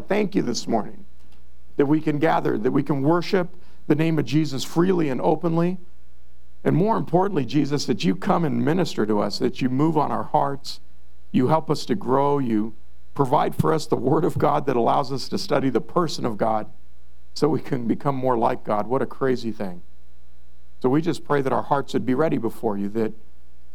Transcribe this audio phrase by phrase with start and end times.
[0.00, 1.04] Thank you this morning
[1.76, 3.48] that we can gather, that we can worship
[3.86, 5.78] the name of Jesus freely and openly.
[6.64, 10.10] And more importantly, Jesus, that you come and minister to us, that you move on
[10.10, 10.80] our hearts,
[11.30, 12.74] you help us to grow, you
[13.14, 16.36] provide for us the Word of God that allows us to study the person of
[16.36, 16.66] God
[17.34, 18.86] so we can become more like God.
[18.86, 19.82] What a crazy thing.
[20.82, 23.12] So we just pray that our hearts would be ready before you, that,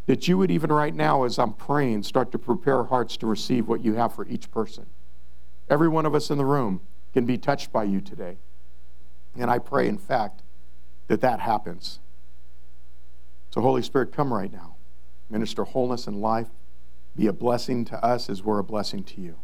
[0.07, 3.27] that you would, even right now, as I'm praying, start to prepare our hearts to
[3.27, 4.85] receive what you have for each person.
[5.71, 6.81] Every one of us in the room
[7.13, 8.37] can be touched by you today.
[9.37, 10.41] And I pray, in fact,
[11.07, 11.99] that that happens.
[13.51, 14.75] So, Holy Spirit, come right now.
[15.29, 16.49] Minister wholeness and life.
[17.15, 19.37] Be a blessing to us as we're a blessing to you.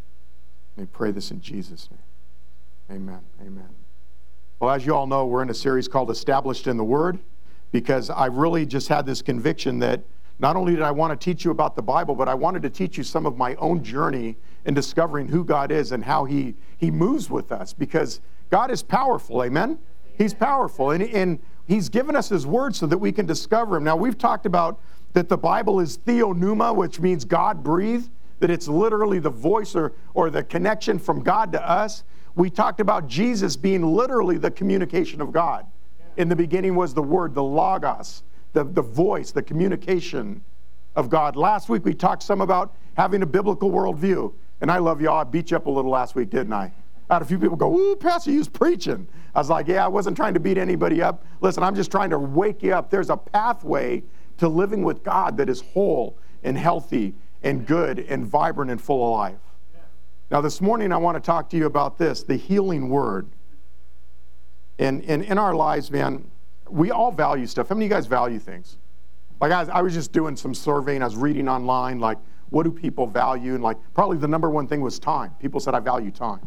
[0.75, 2.99] We pray this in Jesus' name.
[2.99, 3.21] Amen.
[3.41, 3.69] Amen.
[4.59, 7.19] Well, as you all know, we're in a series called Established in the Word
[7.71, 10.03] because I really just had this conviction that
[10.39, 12.69] not only did I want to teach you about the Bible, but I wanted to
[12.69, 14.35] teach you some of my own journey
[14.67, 18.21] in discovering who God is and how He, he moves with us because
[18.51, 19.43] God is powerful.
[19.43, 19.79] Amen?
[20.17, 20.91] He's powerful.
[20.91, 23.85] And, and He's given us His Word so that we can discover Him.
[23.85, 24.79] Now, we've talked about
[25.13, 29.93] that the Bible is theopneuma, which means God breathed, that it's literally the voice or,
[30.13, 32.03] or the connection from God to us.
[32.35, 35.65] We talked about Jesus being literally the communication of God.
[36.17, 40.43] In the beginning was the Word, the Logos, the, the voice, the communication
[40.95, 41.35] of God.
[41.35, 44.33] Last week we talked some about having a biblical worldview.
[44.61, 45.19] And I love y'all.
[45.19, 46.71] I beat you up a little last week, didn't I?
[47.09, 49.07] I had a few people go, Ooh, Pastor, you was preaching.
[49.33, 51.23] I was like, Yeah, I wasn't trying to beat anybody up.
[51.41, 52.89] Listen, I'm just trying to wake you up.
[52.89, 54.03] There's a pathway
[54.37, 59.05] to living with God that is whole and healthy and good and vibrant and full
[59.05, 59.39] of life.
[60.29, 63.27] Now, this morning, I want to talk to you about this the healing word.
[64.79, 66.29] And, and in our lives, man,
[66.69, 67.69] we all value stuff.
[67.69, 68.77] How many of you guys value things?
[69.39, 72.17] Like, I I was just doing some surveying, I was reading online, like,
[72.49, 73.53] what do people value?
[73.55, 75.31] And, like, probably the number one thing was time.
[75.39, 76.39] People said, I value time.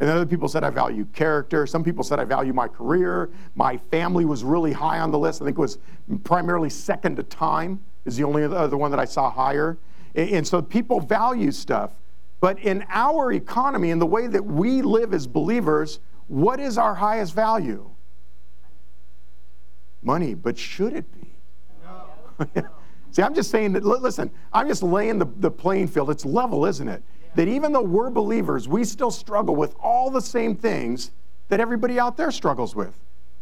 [0.00, 1.66] And then other people said, I value character.
[1.66, 3.30] Some people said, I value my career.
[3.54, 5.40] My family was really high on the list.
[5.40, 5.78] I think it was
[6.24, 9.78] primarily second to time, is the only other one that I saw higher.
[10.14, 11.92] And so people value stuff.
[12.40, 16.96] But in our economy, in the way that we live as believers, what is our
[16.96, 17.88] highest value?
[20.02, 20.34] Money.
[20.34, 21.30] But should it be?
[21.84, 22.64] No.
[23.12, 26.10] See, I'm just saying that, listen, I'm just laying the, the playing field.
[26.10, 27.02] It's level, isn't it?
[27.34, 31.10] That even though we're believers, we still struggle with all the same things
[31.48, 32.98] that everybody out there struggles with.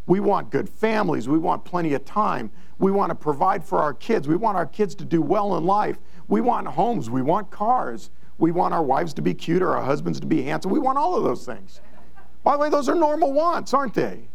[0.06, 1.28] We want good families.
[1.28, 2.50] We want plenty of time.
[2.80, 4.26] We want to provide for our kids.
[4.26, 5.98] We want our kids to do well in life.
[6.26, 7.09] We want homes.
[7.09, 8.10] We want cars.
[8.38, 10.72] We want our wives to be cute or our husbands to be handsome.
[10.72, 11.80] We want all of those things.
[12.42, 14.28] By the way, those are normal wants, aren't they?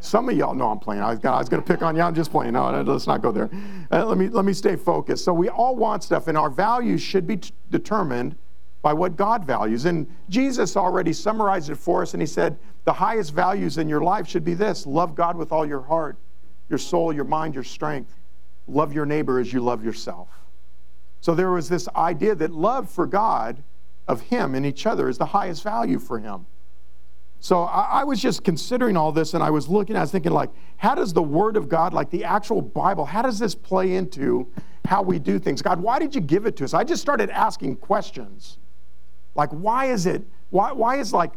[0.00, 1.02] Some of y'all know I'm playing.
[1.02, 2.02] I was, going to pick on you.
[2.02, 2.54] I'm just playing.
[2.54, 3.50] No, let's not go there.
[3.92, 5.24] Uh, let, me, let me stay focused.
[5.24, 8.34] So, we all want stuff, and our values should be t- determined
[8.80, 9.84] by what God values.
[9.84, 14.00] And Jesus already summarized it for us, and he said, The highest values in your
[14.00, 16.16] life should be this love God with all your heart,
[16.70, 18.14] your soul, your mind, your strength.
[18.66, 20.28] Love your neighbor as you love yourself.
[21.20, 23.62] So, there was this idea that love for God,
[24.08, 26.46] of Him and each other, is the highest value for Him.
[27.40, 30.32] So I, I, was just considering all this and I was looking, I was thinking,
[30.32, 33.94] like, how does the Word of God, like the actual Bible, how does this play
[33.96, 34.46] into
[34.84, 35.62] how we do things?
[35.62, 36.74] God, why did you give it to us?
[36.74, 38.58] I just started asking questions.
[39.34, 41.32] Like, why is it, why, why is like,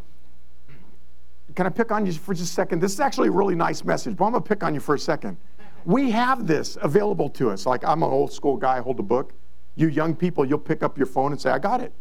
[1.56, 2.82] can I pick on you for just a second?
[2.82, 5.00] This is actually a really nice message, but I'm gonna pick on you for a
[5.00, 5.38] second.
[5.86, 7.66] We have this available to us.
[7.66, 9.34] Like, I'm an old school guy, I hold a book.
[9.76, 11.94] You young people, you'll pick up your phone and say, I got it.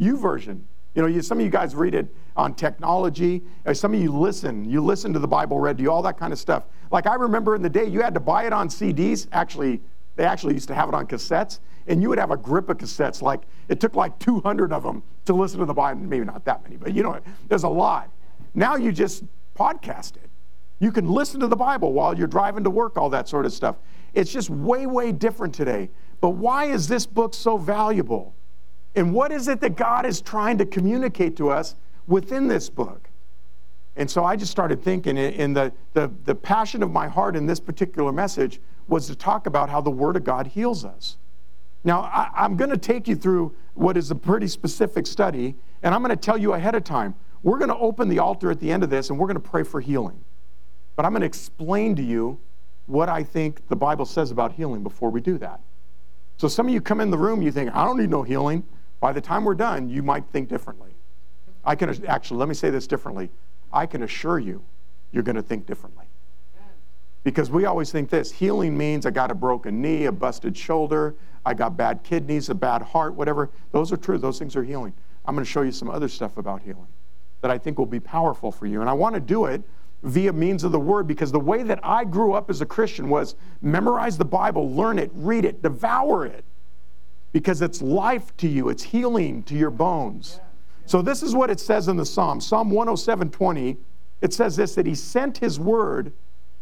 [0.00, 0.62] YouVersion.
[0.94, 3.42] You know, you, some of you guys read it on technology.
[3.66, 4.64] Uh, some of you listen.
[4.64, 6.64] You listen to the Bible read to you, all that kind of stuff.
[6.90, 9.26] Like I remember in the day, you had to buy it on CDs.
[9.32, 9.80] Actually,
[10.16, 12.78] they actually used to have it on cassettes, and you would have a grip of
[12.78, 13.22] cassettes.
[13.22, 16.00] Like it took like 200 of them to listen to the Bible.
[16.00, 17.18] Maybe not that many, but you know,
[17.48, 18.10] there's a lot.
[18.54, 19.24] Now you just
[19.56, 20.30] podcast it.
[20.78, 23.52] You can listen to the Bible while you're driving to work, all that sort of
[23.52, 23.76] stuff.
[24.12, 25.90] It's just way, way different today.
[26.20, 28.34] But why is this book so valuable?
[28.96, 31.74] And what is it that God is trying to communicate to us
[32.06, 33.10] within this book?
[33.96, 37.46] And so I just started thinking, and the, the, the passion of my heart in
[37.46, 41.16] this particular message was to talk about how the Word of God heals us.
[41.84, 45.94] Now, I, I'm going to take you through what is a pretty specific study, and
[45.94, 47.14] I'm going to tell you ahead of time.
[47.42, 49.48] We're going to open the altar at the end of this, and we're going to
[49.48, 50.24] pray for healing.
[50.96, 52.38] But I'm going to explain to you
[52.86, 55.60] what I think the Bible says about healing before we do that.
[56.36, 58.64] So some of you come in the room, you think, I don't need no healing.
[59.04, 60.94] By the time we're done, you might think differently.
[61.62, 63.28] I can actually, let me say this differently.
[63.70, 64.64] I can assure you,
[65.12, 66.06] you're going to think differently.
[67.22, 71.14] Because we always think this healing means I got a broken knee, a busted shoulder,
[71.44, 73.50] I got bad kidneys, a bad heart, whatever.
[73.72, 74.16] Those are true.
[74.16, 74.94] Those things are healing.
[75.26, 76.88] I'm going to show you some other stuff about healing
[77.42, 78.80] that I think will be powerful for you.
[78.80, 79.62] And I want to do it
[80.02, 83.10] via means of the word because the way that I grew up as a Christian
[83.10, 86.42] was memorize the Bible, learn it, read it, devour it
[87.34, 90.40] because it's life to you, it's healing to your bones.
[90.86, 92.40] So this is what it says in the Psalm.
[92.40, 93.76] Psalm 107:20.
[94.20, 96.12] It says this that he sent his word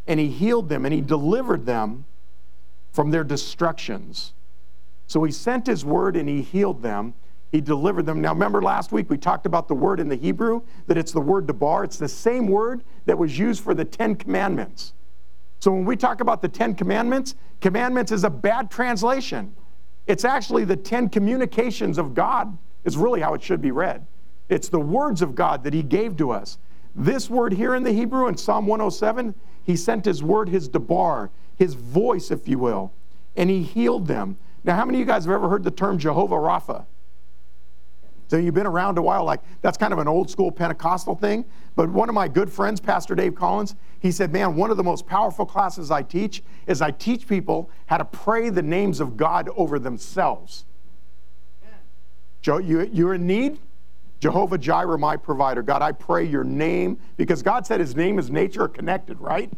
[0.07, 2.07] and he healed them and he delivered them
[2.91, 4.33] from their destructions.
[5.07, 7.13] So he sent his word and he healed them.
[7.51, 8.23] He delivered them.
[8.23, 11.21] Now, remember last week we talked about the word in the Hebrew, that it's the
[11.21, 11.85] word debar.
[11.85, 14.95] It's the same word that was used for the Ten Commandments.
[15.61, 19.55] So when we talk about the Ten Commandments, commandments is a bad translation.
[20.07, 24.07] It's actually the Ten Communications of God, is really how it should be read.
[24.49, 26.59] It's the words of God that He gave to us.
[26.95, 29.35] This word here in the Hebrew in Psalm 107,
[29.65, 32.93] He sent His word, His debar, His voice, if you will,
[33.37, 34.37] and He healed them.
[34.65, 36.85] Now, how many of you guys have ever heard the term Jehovah Rapha?
[38.33, 41.45] So you've been around a while, like that's kind of an old school Pentecostal thing.
[41.77, 44.83] But one of my good friends, Pastor Dave Collins, he said, Man, one of the
[44.83, 49.19] most powerful classes I teach is I teach people how to pray the names of
[49.19, 50.65] God over themselves.
[52.41, 53.59] Joe, you, you're in need?
[54.19, 55.61] Jehovah Jireh, my provider.
[55.61, 59.53] God, I pray your name, because God said his name is nature are connected, right?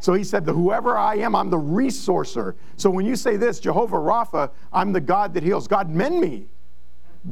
[0.00, 2.56] So he said, the Whoever I am, I'm the resourcer.
[2.76, 5.66] So when you say this, Jehovah Rapha, I'm the God that heals.
[5.66, 6.48] God, mend me.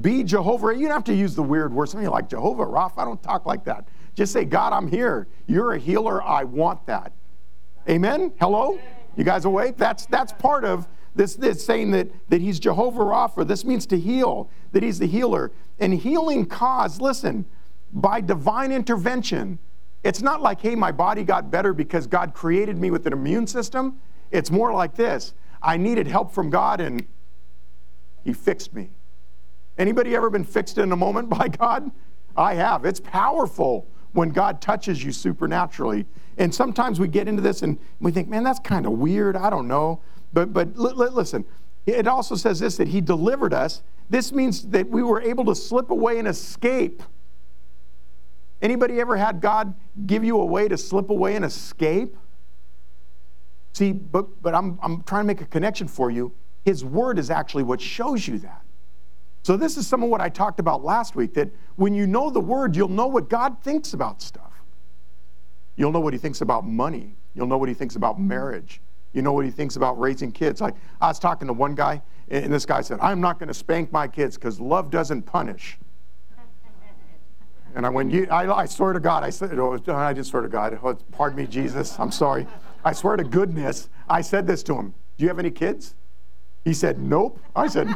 [0.01, 0.75] Be Jehovah.
[0.75, 1.93] You don't have to use the weird words.
[1.93, 2.99] Some of like Jehovah Rapha.
[2.99, 3.89] I don't talk like that.
[4.15, 5.29] Just say, God, I'm here.
[5.47, 6.23] You're a healer.
[6.23, 7.13] I want that.
[7.89, 8.33] Amen.
[8.41, 8.79] Hello.
[9.17, 9.77] You guys awake?
[9.77, 13.47] That's that's part of this, this saying that, that he's Jehovah Rapha.
[13.47, 15.51] This means to heal, that he's the healer.
[15.79, 17.47] And healing caused, listen,
[17.93, 19.59] by divine intervention.
[20.05, 23.47] It's not like, hey, my body got better because God created me with an immune
[23.47, 23.99] system.
[24.31, 27.07] It's more like this I needed help from God and
[28.23, 28.91] he fixed me.
[29.79, 31.91] Anybody ever been fixed in a moment by God?
[32.37, 32.85] I have.
[32.85, 36.07] It's powerful when God touches you supernaturally.
[36.39, 39.37] And sometimes we get into this and we think, man, that's kind of weird.
[39.37, 40.01] I don't know.
[40.33, 41.45] But, but listen,
[41.87, 43.83] it also says this that He delivered us.
[44.11, 47.03] This means that we were able to slip away and escape.
[48.63, 49.75] Anybody ever had God
[50.07, 52.17] give you a way to slip away and escape?
[53.73, 56.33] See, but, but I'm, I'm trying to make a connection for you.
[56.65, 58.66] His word is actually what shows you that.
[59.47, 62.31] So, this is some of what I talked about last week that when you know
[62.31, 64.61] the word, you'll know what God thinks about stuff.
[65.77, 67.15] You'll know what he thinks about money.
[67.33, 68.81] You'll know what he thinks about marriage.
[69.13, 70.61] You know what he thinks about raising kids.
[70.61, 73.55] Like, I was talking to one guy, and this guy said, I'm not going to
[73.55, 75.79] spank my kids because love doesn't punish.
[77.77, 80.49] And I went, I, I, swear to God, I said, oh, I just swear to
[80.49, 82.49] God, oh, pardon me, Jesus, I'm sorry.
[82.85, 84.93] I swear to goodness, I said this to him.
[85.17, 85.95] Do you have any kids?
[86.67, 87.39] He said, Nope.
[87.55, 87.89] I said,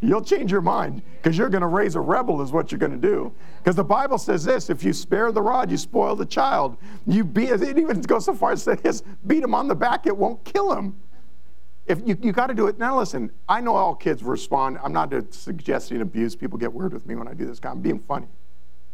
[0.00, 2.92] You'll change your mind because you're going to raise a rebel, is what you're going
[2.92, 3.32] to do.
[3.58, 6.76] Because the Bible says this if you spare the rod, you spoil the child.
[7.06, 9.74] You beat, it even goes so far as to say this beat him on the
[9.74, 10.94] back, it won't kill him.
[11.86, 12.78] If you, you got to do it.
[12.78, 14.78] Now, listen, I know all kids respond.
[14.84, 16.36] I'm not suggesting abuse.
[16.36, 17.60] People get weird with me when I do this.
[17.64, 18.28] I'm being funny.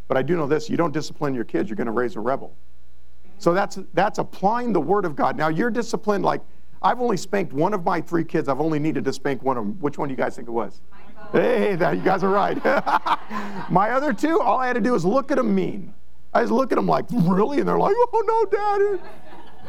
[0.07, 2.21] But I do know this you don't discipline your kids, you're going to raise a
[2.21, 2.55] rebel.
[3.39, 5.37] So that's, that's applying the word of God.
[5.37, 6.41] Now, you're disciplined like
[6.85, 8.47] I've only spanked one of my three kids.
[8.47, 9.81] I've only needed to spank one of them.
[9.81, 10.83] Which one do you guys think it was?
[11.33, 12.63] Hey, that, you guys are right.
[13.71, 15.95] my other two, all I had to do was look at them mean.
[16.35, 17.61] I just look at them like, really?
[17.61, 19.03] And they're like, oh no, daddy.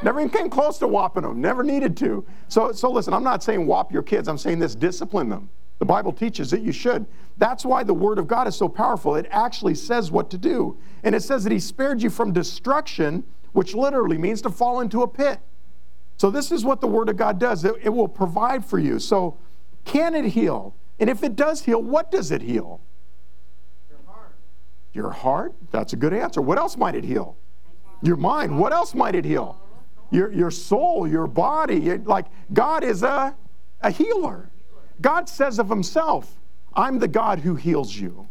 [0.03, 1.39] Never even came close to whopping them.
[1.39, 2.25] Never needed to.
[2.50, 4.27] So, so listen, I'm not saying whop your kids.
[4.27, 5.50] I'm saying this, discipline them.
[5.79, 7.05] The Bible teaches that you should.
[7.38, 9.15] That's why the Word of God is so powerful.
[9.15, 10.77] It actually says what to do.
[11.03, 15.03] And it says that He spared you from destruction, which literally means to fall into
[15.03, 15.39] a pit.
[16.17, 19.00] So, this is what the Word of God does it, it will provide for you.
[19.00, 19.38] So,
[19.84, 20.75] can it heal?
[21.00, 22.81] And if it does heal, what does it heal?
[23.89, 24.36] Your heart.
[24.93, 25.53] Your heart?
[25.72, 26.41] That's a good answer.
[26.41, 27.38] What else might it heal?
[28.01, 28.57] Your mind.
[28.57, 29.60] What else might it heal?
[30.12, 31.98] Your, your soul, your body.
[31.98, 33.36] Like, God is a,
[33.81, 34.50] a healer.
[35.01, 36.39] God says of Himself,
[36.74, 38.27] I'm the God who heals you.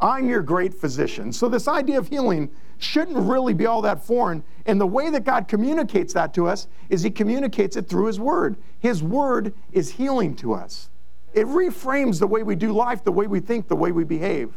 [0.00, 1.32] I'm your great physician.
[1.32, 4.44] So, this idea of healing shouldn't really be all that foreign.
[4.66, 8.20] And the way that God communicates that to us is He communicates it through His
[8.20, 8.56] Word.
[8.78, 10.90] His Word is healing to us,
[11.32, 14.54] it reframes the way we do life, the way we think, the way we behave.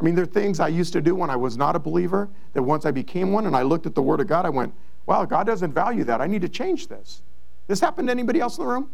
[0.00, 2.28] I mean, there are things I used to do when I was not a believer
[2.54, 4.72] that once I became one and I looked at the Word of God, I went,
[5.04, 6.20] wow, God doesn't value that.
[6.20, 7.22] I need to change this.
[7.66, 8.90] This happened to anybody else in the room?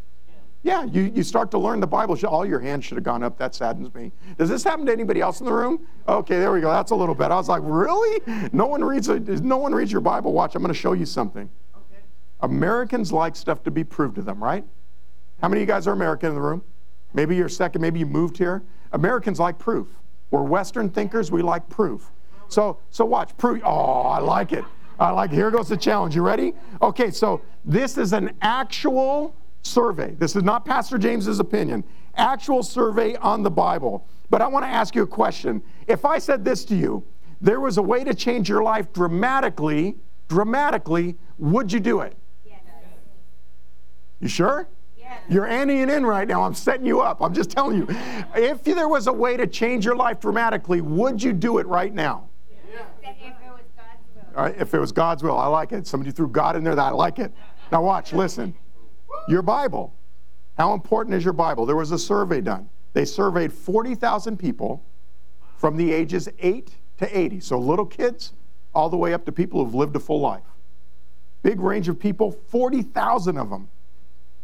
[0.67, 2.19] Yeah, you, you start to learn the Bible.
[2.27, 3.39] All your hands should have gone up.
[3.39, 4.11] That saddens me.
[4.37, 5.87] Does this happen to anybody else in the room?
[6.09, 6.73] Okay, there we go.
[6.73, 7.31] That's a little bit.
[7.31, 8.21] I was like, really?
[8.53, 9.09] No one reads.
[9.09, 10.33] A, no one reads your Bible.
[10.33, 10.57] Watch.
[10.57, 11.49] I'm going to show you something.
[11.77, 12.03] Okay.
[12.41, 14.65] Americans like stuff to be proved to them, right?
[15.41, 16.65] How many of you guys are American in the room?
[17.15, 17.81] Maybe you're second.
[17.81, 18.65] Maybe you moved here.
[18.91, 19.87] Americans like proof.
[20.33, 21.31] We're Western thinkers.
[21.31, 22.11] We like proof.
[22.49, 23.37] So, so watch.
[23.37, 23.63] proof.
[23.65, 24.65] Oh, I like it.
[24.99, 25.37] I like it.
[25.37, 26.17] Here goes the challenge.
[26.17, 26.55] You ready?
[26.83, 29.33] Okay, so this is an actual
[29.67, 30.15] survey.
[30.19, 31.85] This is not Pastor James's opinion.
[32.17, 34.07] Actual survey on the Bible.
[34.31, 35.63] But I want to ask you a question.
[35.87, 37.05] If I said this to you,
[37.41, 39.97] there was a way to change your life dramatically,
[40.29, 42.17] dramatically, would you do it?
[42.45, 42.61] Yes.
[44.21, 44.69] You sure?
[44.97, 45.21] Yes.
[45.29, 46.43] You're anteing in right now.
[46.43, 47.21] I'm setting you up.
[47.21, 47.87] I'm just telling you.
[48.35, 51.93] If there was a way to change your life dramatically, would you do it right
[51.93, 52.29] now?
[54.37, 55.87] All right, uh, if it was God's will, I like it.
[55.87, 57.33] Somebody threw God in there, that I like it.
[57.73, 58.55] Now watch, listen.
[59.29, 59.93] Your Bible.
[60.57, 61.67] How important is your Bible?
[61.67, 62.69] There was a survey done.
[62.93, 64.83] They surveyed 40,000 people
[65.57, 67.41] from the ages 8 to 80.
[67.41, 68.33] So little kids
[68.75, 70.43] all the way up to people who've lived a full life.
[71.43, 73.69] Big range of people, 40,000 of them.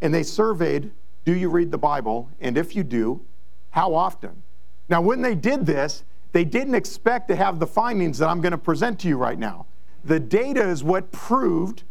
[0.01, 0.91] And they surveyed,
[1.25, 2.29] do you read the Bible?
[2.41, 3.23] And if you do,
[3.71, 4.43] how often?
[4.89, 8.53] Now, when they did this, they didn't expect to have the findings that I'm going
[8.53, 9.67] to present to you right now.
[10.05, 11.85] The data is what proved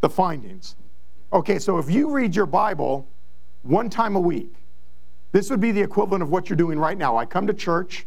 [0.00, 0.76] the findings.
[1.32, 3.06] Okay, so if you read your Bible
[3.62, 4.54] one time a week,
[5.32, 7.16] this would be the equivalent of what you're doing right now.
[7.16, 8.06] I come to church,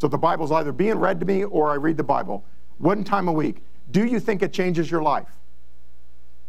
[0.00, 2.44] so the Bible's either being read to me or I read the Bible
[2.78, 3.62] one time a week.
[3.90, 5.28] Do you think it changes your life?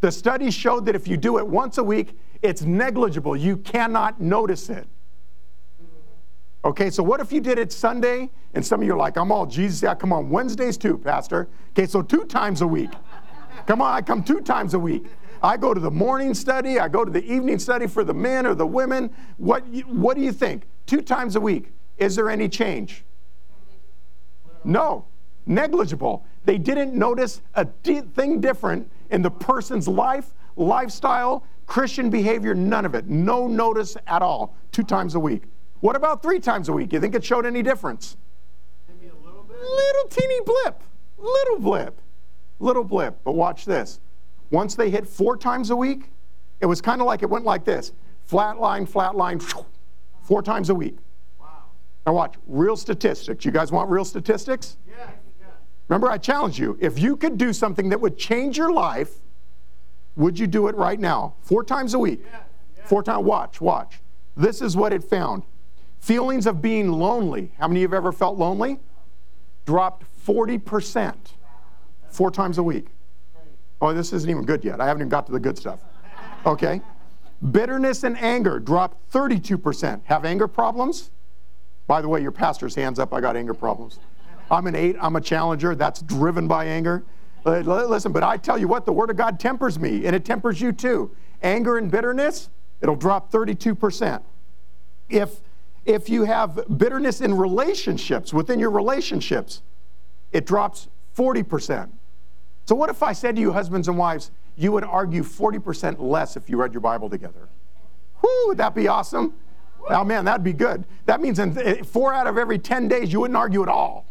[0.01, 3.35] The studies showed that if you do it once a week, it's negligible.
[3.35, 4.87] You cannot notice it.
[6.63, 9.31] Okay, so what if you did it Sunday and some of you are like, I'm
[9.31, 9.81] all Jesus.
[9.81, 11.47] Yeah, come on, Wednesdays too, Pastor.
[11.71, 12.91] Okay, so two times a week.
[13.65, 15.05] Come on, I come two times a week.
[15.43, 18.45] I go to the morning study, I go to the evening study for the men
[18.45, 19.09] or the women.
[19.37, 20.67] What, what do you think?
[20.85, 21.71] Two times a week.
[21.97, 23.03] Is there any change?
[24.63, 25.05] No,
[25.45, 26.25] negligible.
[26.45, 32.95] They didn't notice a thing different in the person's life, lifestyle, Christian behavior, none of
[32.95, 33.07] it.
[33.07, 35.43] No notice at all, two times a week.
[35.79, 36.93] What about three times a week?
[36.93, 38.17] You think it showed any difference?
[38.87, 39.57] Maybe a little bit.
[39.59, 40.83] Little teeny blip.
[41.17, 41.99] Little blip.
[42.59, 43.19] Little blip.
[43.23, 43.99] But watch this.
[44.51, 46.11] Once they hit four times a week,
[46.59, 47.93] it was kind of like it went like this
[48.25, 49.39] flat line, flat line,
[50.21, 50.97] four times a week.
[51.39, 51.47] Wow.
[52.05, 53.43] Now, watch real statistics.
[53.43, 54.77] You guys want real statistics?
[54.87, 55.09] Yeah.
[55.87, 56.77] Remember, I challenged you.
[56.79, 59.15] If you could do something that would change your life,
[60.15, 61.33] would you do it right now?
[61.41, 62.21] Four times a week.
[62.23, 62.39] Yeah.
[62.77, 62.85] Yeah.
[62.85, 63.25] Four times.
[63.25, 63.99] Watch, watch.
[64.37, 65.43] This is what it found.
[65.99, 67.51] Feelings of being lonely.
[67.59, 68.79] How many of you have ever felt lonely?
[69.65, 71.15] Dropped 40%.
[72.09, 72.87] Four times a week.
[73.81, 74.79] Oh, this isn't even good yet.
[74.79, 75.79] I haven't even got to the good stuff.
[76.45, 76.81] Okay.
[77.51, 80.01] Bitterness and anger drop 32%.
[80.05, 81.09] Have anger problems?
[81.87, 83.13] By the way, your pastor's hands up.
[83.13, 83.99] I got anger problems.
[84.51, 84.95] I'm an eight.
[84.99, 85.73] I'm a challenger.
[85.75, 87.03] That's driven by anger.
[87.45, 90.23] Uh, listen, but I tell you what, the Word of God tempers me, and it
[90.23, 91.09] tempers you too.
[91.41, 92.49] Anger and bitterness,
[92.81, 94.21] it'll drop 32%.
[95.09, 95.41] If
[95.83, 99.63] if you have bitterness in relationships, within your relationships,
[100.31, 101.89] it drops 40%.
[102.71, 106.37] So, what if I said to you, husbands and wives, you would argue 40% less
[106.37, 107.49] if you read your Bible together?
[108.21, 109.33] Whoo, would that be awesome?
[109.89, 110.85] Oh man, that'd be good.
[111.05, 114.05] That means in eh, four out of every 10 days, you wouldn't argue at all.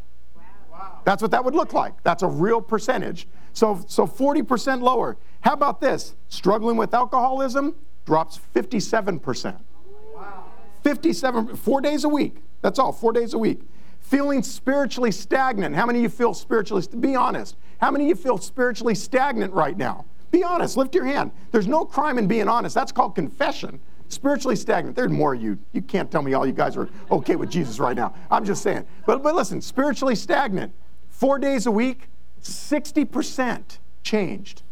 [0.70, 1.00] Wow.
[1.06, 1.94] That's what that would look like.
[2.02, 3.26] That's a real percentage.
[3.54, 5.16] So, so 40% lower.
[5.40, 6.14] How about this?
[6.28, 7.74] Struggling with alcoholism
[8.04, 9.58] drops 57%.
[10.84, 12.42] 57, four days a week.
[12.60, 13.62] That's all, four days a week.
[14.00, 15.74] Feeling spiritually stagnant.
[15.74, 17.56] How many of you feel spiritually, to be honest.
[17.80, 20.04] How many of you feel spiritually stagnant right now?
[20.30, 21.32] Be honest, lift your hand.
[21.50, 22.74] There's no crime in being honest.
[22.74, 23.80] That's called confession.
[24.08, 24.96] Spiritually stagnant.
[24.96, 25.58] There's more of you.
[25.72, 28.14] You can't tell me all you guys are okay with Jesus right now.
[28.30, 28.86] I'm just saying.
[29.06, 30.72] But, but listen, spiritually stagnant.
[31.08, 32.08] Four days a week,
[32.42, 34.62] 60% changed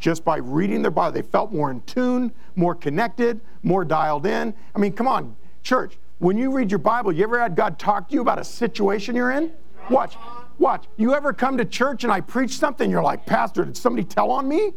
[0.00, 1.12] just by reading their Bible.
[1.12, 4.54] They felt more in tune, more connected, more dialed in.
[4.74, 5.98] I mean, come on, church.
[6.18, 9.14] When you read your Bible, you ever had God talk to you about a situation
[9.14, 9.52] you're in?
[9.88, 10.16] Watch,
[10.60, 10.86] watch.
[10.96, 14.30] You ever come to church and I preach something, you're like, Pastor, did somebody tell
[14.30, 14.72] on me?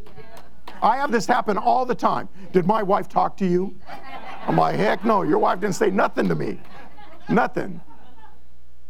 [0.82, 2.30] I have this happen all the time.
[2.52, 3.76] Did my wife talk to you?
[4.48, 6.60] I'm like, heck no, your wife didn't say nothing to me.
[7.30, 7.80] Nothing.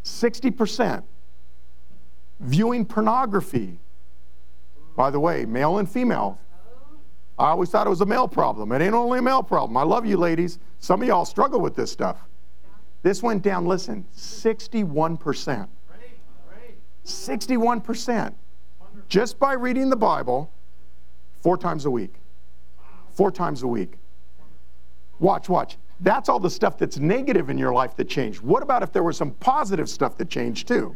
[0.04, 1.04] 60%.
[2.40, 3.80] Viewing pornography.
[4.96, 6.40] By the way, male and female.
[7.38, 8.72] I always thought it was a male problem.
[8.72, 9.76] It ain't only a male problem.
[9.78, 10.60] I love you, ladies.
[10.80, 12.18] Some of y'all struggle with this stuff.
[13.02, 15.68] This went down, listen, 61%.
[17.06, 18.34] 61%.
[19.08, 20.52] Just by reading the Bible
[21.42, 22.16] four times a week.
[23.12, 23.96] Four times a week.
[25.20, 25.78] Watch, watch.
[26.00, 28.42] That's all the stuff that's negative in your life that changed.
[28.42, 30.96] What about if there was some positive stuff that changed too?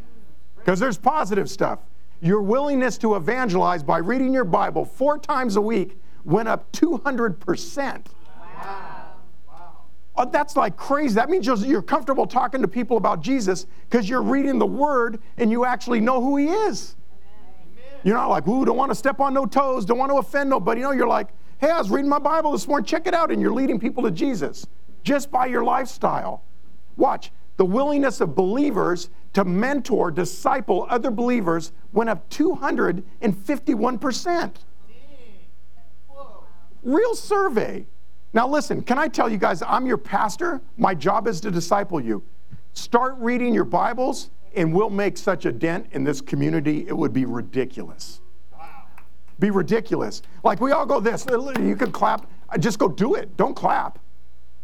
[0.57, 1.79] Because there's positive stuff.
[2.19, 8.05] Your willingness to evangelize by reading your Bible four times a week went up 200%.
[8.57, 8.96] Wow.
[10.19, 11.13] Oh, that's like crazy.
[11.13, 15.51] That means you're, comfortable talking to people about Jesus because you're reading the Word and
[15.51, 16.95] you actually know who He is.
[17.11, 18.01] Amen.
[18.03, 20.49] You're not like, ooh, don't want to step on no toes, don't want to offend
[20.49, 20.81] nobody.
[20.81, 21.27] You know, you're like,
[21.59, 23.31] hey, I was reading my Bible this morning, check it out.
[23.31, 24.65] And you're leading people to Jesus
[25.03, 26.43] just by your lifestyle.
[26.95, 34.51] Watch, the willingness of believers to mentor, disciple other believers went up 251%.
[36.83, 37.85] Real survey.
[38.33, 40.61] Now, listen, can I tell you guys, I'm your pastor.
[40.77, 42.23] My job is to disciple you.
[42.73, 47.13] Start reading your Bibles, and we'll make such a dent in this community, it would
[47.13, 48.21] be ridiculous.
[49.39, 50.23] Be ridiculous.
[50.43, 53.37] Like we all go this, uh, you can clap, uh, just go do it.
[53.37, 53.99] Don't clap.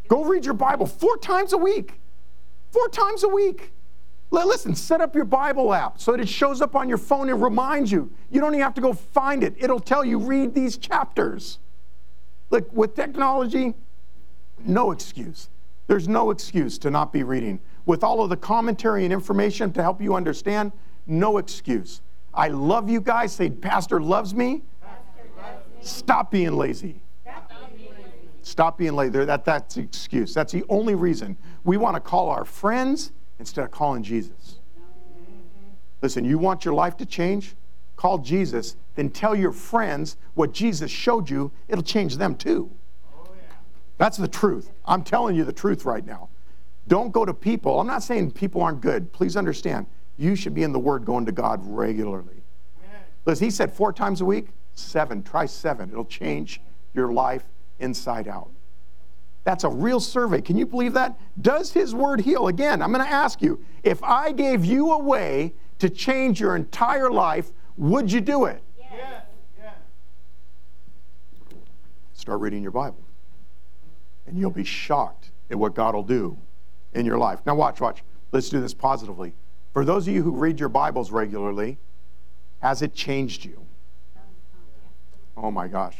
[0.07, 1.99] Go read your Bible four times a week.
[2.71, 3.71] Four times a week.
[4.31, 7.41] Listen, set up your Bible app so that it shows up on your phone and
[7.41, 8.11] reminds you.
[8.31, 11.59] You don't even have to go find it, it'll tell you, read these chapters.
[12.53, 13.73] Look, with technology,
[14.63, 15.49] no excuse.
[15.87, 17.59] There's no excuse to not be reading.
[17.87, 20.71] With all of the commentary and information to help you understand,
[21.07, 22.01] no excuse.
[22.31, 23.33] I love you guys.
[23.33, 24.61] Say, Pastor loves me.
[24.83, 25.81] Pastor loves me.
[25.81, 27.01] Stop being lazy.
[28.43, 29.25] Stop being lazy.
[29.25, 30.35] That, that's the excuse.
[30.35, 31.35] That's the only reason.
[31.63, 34.59] We want to call our friends instead of calling Jesus.
[36.03, 37.55] Listen, you want your life to change?
[37.95, 42.71] Call Jesus, then tell your friends what Jesus showed you, it'll change them too.
[43.15, 43.27] Oh,
[43.97, 44.71] That's the truth.
[44.85, 46.29] I'm telling you the truth right now.
[46.87, 47.79] Don't go to people.
[47.79, 49.11] I'm not saying people aren't good.
[49.13, 49.85] Please understand,
[50.17, 52.43] you should be in the Word going to God regularly.
[53.25, 55.23] Listen, he said four times a week, seven.
[55.23, 55.89] Try seven.
[55.89, 56.61] It'll change
[56.93, 57.45] your life
[57.79, 58.49] inside out.
[59.43, 60.41] That's a real survey.
[60.41, 61.19] Can you believe that?
[61.41, 62.47] Does his word heal?
[62.47, 66.55] Again, I'm going to ask you if I gave you a way to change your
[66.55, 68.61] entire life, would you do it?
[68.79, 69.25] Yes.
[72.13, 73.03] Start reading your Bible.
[74.25, 76.37] And you'll be shocked at what God will do
[76.93, 77.39] in your life.
[77.45, 78.03] Now, watch, watch.
[78.31, 79.33] Let's do this positively.
[79.73, 81.77] For those of you who read your Bibles regularly,
[82.61, 83.65] has it changed you?
[85.35, 85.97] Oh my gosh.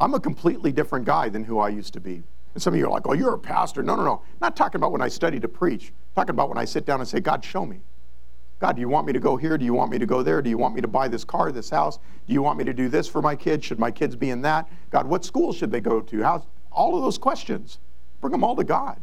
[0.00, 2.22] I'm a completely different guy than who I used to be.
[2.54, 3.82] And some of you are like, oh, you're a pastor.
[3.82, 4.22] No, no, no.
[4.40, 5.88] Not talking about when I study to preach.
[5.88, 7.80] I'm talking about when I sit down and say, God, show me.
[8.60, 9.56] God, do you want me to go here?
[9.56, 10.42] Do you want me to go there?
[10.42, 11.98] Do you want me to buy this car, this house?
[12.26, 13.64] Do you want me to do this for my kids?
[13.64, 14.68] Should my kids be in that?
[14.90, 16.22] God, what school should they go to?
[16.22, 16.44] How?
[16.72, 17.78] All of those questions.
[18.20, 18.98] Bring them all to God.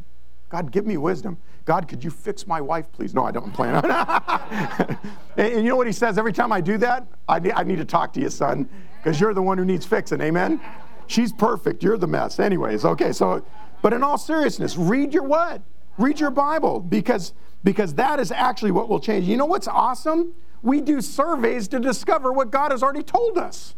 [0.49, 1.37] God, give me wisdom.
[1.63, 3.13] God, could you fix my wife, please?
[3.13, 3.85] No, I don't plan on
[5.37, 7.07] and, and you know what he says every time I do that?
[7.27, 9.85] I need, I need to talk to you, son, because you're the one who needs
[9.85, 10.21] fixing.
[10.21, 10.61] Amen?
[11.07, 11.81] She's perfect.
[11.81, 12.39] You're the mess.
[12.39, 13.43] Anyways, okay, so,
[13.81, 15.61] but in all seriousness, read your what?
[15.97, 17.33] Read your Bible because
[17.65, 19.27] because that is actually what will change.
[19.27, 20.33] You know what's awesome?
[20.61, 23.75] We do surveys to discover what God has already told us.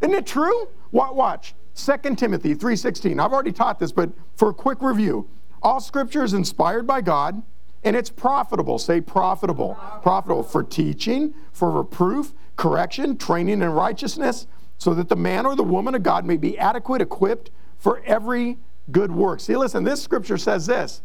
[0.00, 0.68] Isn't it true?
[0.92, 1.54] Watch.
[1.74, 3.20] 2 Timothy 3:16.
[3.20, 5.28] I've already taught this, but for a quick review.
[5.62, 7.42] All scripture is inspired by God
[7.82, 8.78] and it's profitable.
[8.78, 9.76] Say profitable.
[10.02, 14.46] Profitable for teaching, for reproof, correction, training in righteousness,
[14.78, 18.58] so that the man or the woman of God may be adequate, equipped for every
[18.92, 19.40] good work.
[19.40, 21.02] See, listen, this scripture says this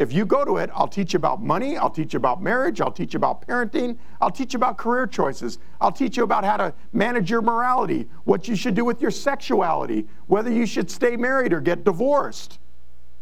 [0.00, 2.80] if you go to it, I'll teach you about money, I'll teach you about marriage,
[2.80, 6.42] I'll teach you about parenting, I'll teach you about career choices, I'll teach you about
[6.42, 10.90] how to manage your morality, what you should do with your sexuality, whether you should
[10.90, 12.60] stay married or get divorced.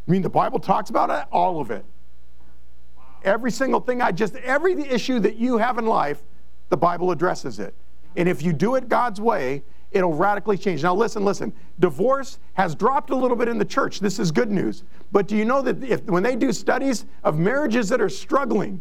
[0.06, 1.84] I mean, the Bible talks about it, all of it.
[3.24, 6.22] Every single thing I just, every issue that you have in life,
[6.68, 7.74] the Bible addresses it.
[8.16, 10.82] And if you do it God's way, it'll radically change.
[10.82, 11.52] Now, listen, listen.
[11.80, 14.00] Divorce has dropped a little bit in the church.
[14.00, 14.84] This is good news.
[15.12, 18.80] But do you know that if, when they do studies of marriages that are struggling,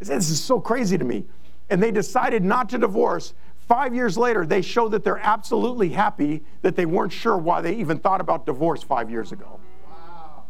[0.00, 1.24] this is so crazy to me,
[1.70, 3.34] and they decided not to divorce,
[3.68, 7.74] five years later, they show that they're absolutely happy that they weren't sure why they
[7.74, 9.60] even thought about divorce five years ago.
[9.86, 10.44] Wow.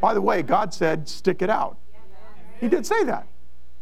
[0.00, 1.78] By the way, God said, stick it out.
[2.58, 3.26] He did say that.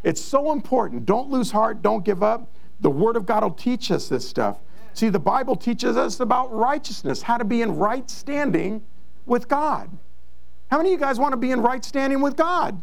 [0.05, 1.07] It's so important.
[1.07, 2.53] Don't lose heart, don't give up.
[2.81, 4.59] The Word of God will teach us this stuff.
[4.95, 8.83] See, the Bible teaches us about righteousness, how to be in right standing
[9.27, 9.91] with God.
[10.71, 12.81] How many of you guys want to be in right standing with God?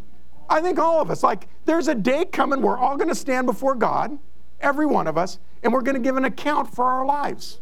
[0.49, 1.23] I think all of us.
[1.23, 4.17] Like, there's a day coming, we're all going to stand before God,
[4.61, 7.59] every one of us, and we're going to give an account for our lives.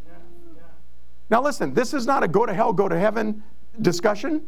[1.30, 3.44] Now, listen, this is not a go to hell, go to heaven
[3.82, 4.44] discussion.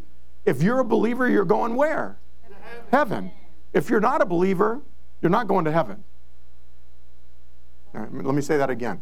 [0.46, 2.20] If you're a believer, you're going where?
[2.92, 3.32] Heaven.
[3.74, 4.82] If you're not a believer,
[5.22, 6.04] you're not going to heaven.
[7.94, 9.02] Let me say that again.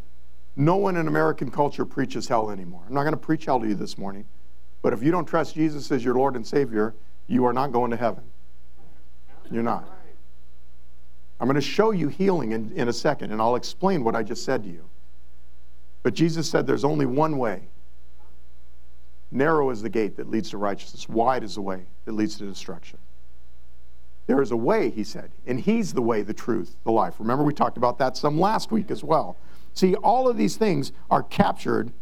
[0.56, 2.82] No one in American culture preaches hell anymore.
[2.86, 4.24] I'm not going to preach hell to you this morning,
[4.82, 6.94] but if you don't trust Jesus as your Lord and Savior,
[7.26, 8.22] you are not going to heaven.
[9.50, 9.88] You're not.
[11.40, 14.22] I'm going to show you healing in, in a second, and I'll explain what I
[14.22, 14.84] just said to you.
[16.02, 17.62] But Jesus said there's only one way.
[19.32, 22.46] Narrow is the gate that leads to righteousness, wide is the way that leads to
[22.46, 22.98] destruction.
[24.26, 27.14] There is a way, he said, and he's the way, the truth, the life.
[27.18, 29.36] Remember, we talked about that some last week as well.
[29.74, 31.92] See, all of these things are captured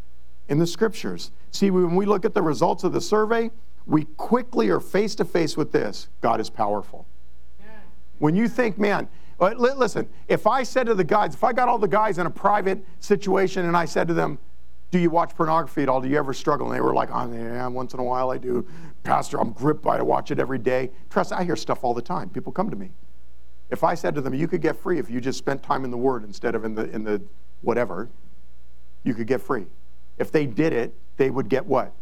[0.48, 1.32] in the scriptures.
[1.50, 3.50] See, when we look at the results of the survey,
[3.86, 7.06] we quickly are face to face with this God is powerful.
[8.18, 9.08] When you think, man,
[9.40, 12.26] uh, listen, if I said to the guys, if I got all the guys in
[12.26, 14.38] a private situation and I said to them,
[14.92, 16.00] do you watch pornography at all?
[16.00, 16.68] Do you ever struggle?
[16.68, 18.64] And they were like, oh, yeah, once in a while I do.
[19.02, 20.00] Pastor, I'm gripped by it.
[20.00, 20.90] I watch it every day.
[21.08, 22.28] Trust, I hear stuff all the time.
[22.28, 22.92] People come to me.
[23.70, 25.90] If I said to them, you could get free if you just spent time in
[25.90, 27.22] the Word instead of in the, in the
[27.62, 28.08] whatever,
[29.04, 29.66] you could get free.
[30.18, 31.92] If they did it, they would get what?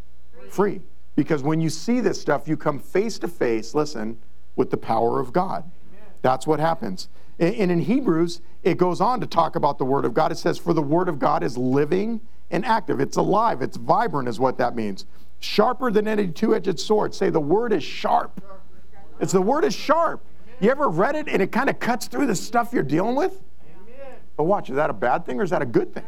[0.49, 0.81] Free.
[1.17, 4.19] Because when you see this stuff, you come face to face, listen,
[4.57, 5.65] with the power of God.
[5.65, 6.05] Amen.
[6.23, 7.09] That's what happens.
[7.39, 10.31] And in Hebrews, it goes on to talk about the Word of God.
[10.31, 12.21] It says, For the Word of God is living
[12.51, 13.01] and active.
[13.01, 15.07] It's alive, it's vibrant, is what that means.
[15.39, 17.15] Sharper than any two edged sword.
[17.15, 18.43] Say the word is sharp.
[19.21, 20.23] It's the word is sharp.
[20.61, 23.41] You ever read it and it kind of cuts through the stuff you're dealing with?
[24.41, 26.07] But watch, is that a bad thing or is that a good thing?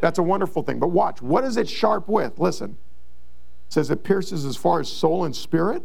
[0.00, 0.80] That's a wonderful thing.
[0.80, 2.40] But watch, what is it sharp with?
[2.40, 2.70] Listen.
[2.70, 5.84] It says it pierces as far as soul and spirit,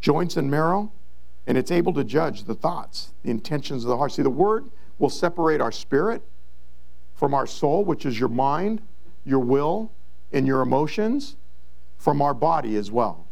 [0.00, 0.92] joints and marrow,
[1.48, 4.12] and it's able to judge the thoughts, the intentions of the heart.
[4.12, 6.22] See, the word will separate our spirit
[7.16, 8.80] from our soul, which is your mind,
[9.24, 9.90] your will,
[10.30, 11.34] and your emotions
[11.98, 13.26] from our body as well.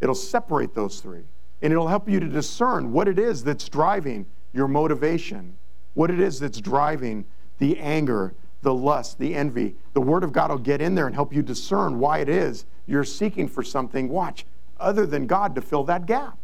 [0.00, 1.22] It'll separate those three.
[1.62, 5.56] And it'll help you to discern what it is that's driving your motivation,
[5.94, 7.24] what it is that's driving
[7.58, 9.74] the anger, the lust, the envy.
[9.92, 12.66] The Word of God will get in there and help you discern why it is
[12.86, 14.44] you're seeking for something, watch,
[14.78, 16.36] other than God to fill that gap.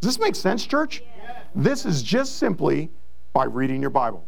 [0.00, 1.02] Does this make sense, church?
[1.16, 1.36] Yes.
[1.54, 2.90] This is just simply
[3.32, 4.26] by reading your Bible.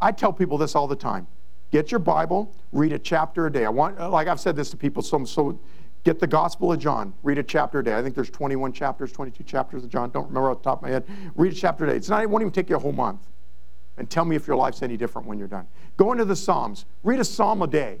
[0.00, 1.26] I tell people this all the time.
[1.70, 3.64] Get your Bible, read a chapter a day.
[3.64, 5.58] I want, like I've said this to people, so, so
[6.02, 7.94] get the Gospel of John, read a chapter a day.
[7.94, 10.10] I think there's 21 chapters, 22 chapters of John.
[10.10, 11.04] Don't remember off the top of my head.
[11.34, 11.96] Read a chapter a day.
[11.96, 13.20] It's not, it won't even take you a whole month.
[13.98, 15.66] And tell me if your life's any different when you're done.
[15.96, 16.86] Go into the Psalms.
[17.02, 17.98] Read a Psalm a day.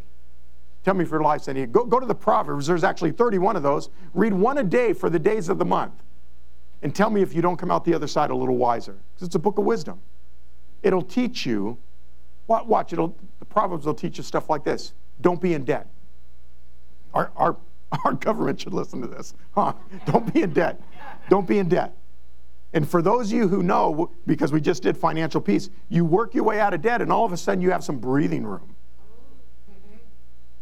[0.84, 1.66] Tell me if your life's any.
[1.66, 2.66] Go, go to the Proverbs.
[2.66, 3.90] There's actually 31 of those.
[4.14, 5.94] Read one a day for the days of the month.
[6.82, 8.96] And tell me if you don't come out the other side a little wiser.
[9.14, 10.00] Because it's a book of wisdom.
[10.82, 11.76] It'll teach you
[12.48, 15.86] Watch, it'll, the Proverbs will teach you stuff like this don't be in debt.
[17.12, 17.56] Our, our,
[18.04, 19.34] our government should listen to this.
[19.54, 19.74] Huh?
[20.06, 20.80] Don't be in debt.
[21.28, 21.94] Don't be in debt.
[22.72, 26.34] And for those of you who know, because we just did financial peace, you work
[26.34, 28.74] your way out of debt and all of a sudden you have some breathing room.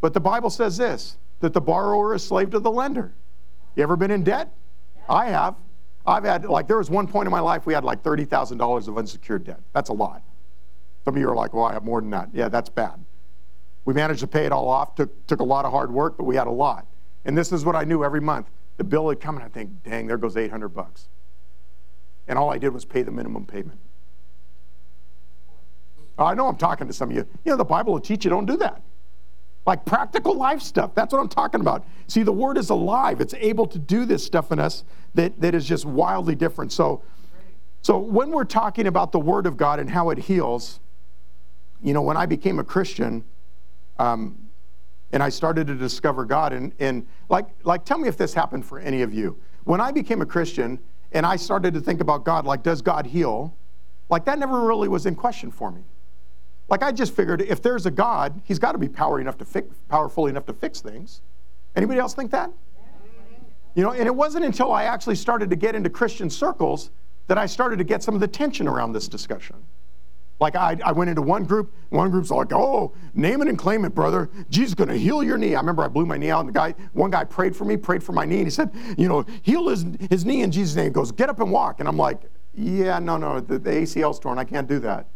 [0.01, 3.13] But the Bible says this that the borrower is slave to the lender.
[3.75, 4.53] You ever been in debt?
[5.09, 5.55] I have.
[6.07, 8.97] I've had, like, there was one point in my life we had like $30,000 of
[8.97, 9.61] unsecured debt.
[9.73, 10.23] That's a lot.
[11.05, 12.31] Some of you are like, well, I have more than that.
[12.33, 13.05] Yeah, that's bad.
[13.85, 14.95] We managed to pay it all off.
[14.95, 16.87] Took, took a lot of hard work, but we had a lot.
[17.25, 18.51] And this is what I knew every month.
[18.77, 21.09] The bill would come and I think, dang, there goes 800 bucks.
[22.29, 23.79] And all I did was pay the minimum payment.
[26.19, 27.27] I know I'm talking to some of you.
[27.45, 28.83] You know, the Bible will teach you don't do that.
[29.67, 30.95] Like practical life stuff.
[30.95, 31.85] That's what I'm talking about.
[32.07, 33.21] See, the word is alive.
[33.21, 34.85] It's able to do this stuff in us
[35.15, 36.73] that, that is just wildly different.
[36.73, 37.03] So,
[37.83, 40.81] so when we're talking about the word of God and how it heals,
[41.83, 43.25] you know, when I became a Christian,
[43.99, 44.39] um,
[45.13, 48.65] and I started to discover God, and, and like, like, tell me if this happened
[48.65, 49.39] for any of you.
[49.65, 50.79] When I became a Christian
[51.13, 53.55] and I started to think about God, like, does God heal?
[54.09, 55.83] Like, that never really was in question for me.
[56.69, 59.45] Like, I just figured if there's a God, he's got to be power enough to
[59.45, 61.21] fix, powerful enough to fix things.
[61.77, 62.51] Anybody else think that?
[63.75, 66.91] You know, and it wasn't until I actually started to get into Christian circles
[67.27, 69.57] that I started to get some of the tension around this discussion.
[70.39, 73.85] Like I, I went into one group, one group's like, oh, name it and claim
[73.87, 74.29] it, brother.
[74.51, 75.55] Jesus is going to heal your knee.
[75.55, 77.77] I remember I blew my knee out, and the guy, one guy prayed for me,
[77.77, 80.77] prayed for my knee, and he said, you know, heal his, his knee in Jesus'
[80.77, 80.87] name.
[80.87, 81.81] He goes, get up and walk.
[81.81, 82.21] And I'm like,
[82.55, 84.39] yeah, no, no, the, the ACL's torn.
[84.39, 85.07] I can't do that.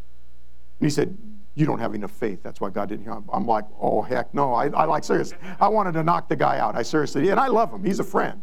[0.80, 1.16] And he said,
[1.54, 2.42] you don't have enough faith.
[2.42, 3.22] That's why God didn't heal.
[3.30, 4.54] I'm like, oh, heck no.
[4.54, 5.35] I, I like, serious.
[5.61, 6.76] I wanted to knock the guy out.
[6.76, 7.85] I seriously, and I love him.
[7.85, 8.42] He's a friend.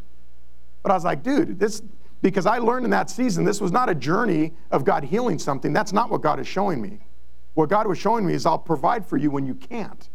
[0.84, 1.82] But I was like, dude, this,
[2.22, 5.74] because I learned in that season this was not a journey of God healing something.
[5.74, 7.00] That's not what God is showing me.
[7.54, 10.10] What God was showing me is I'll provide for you when you can't.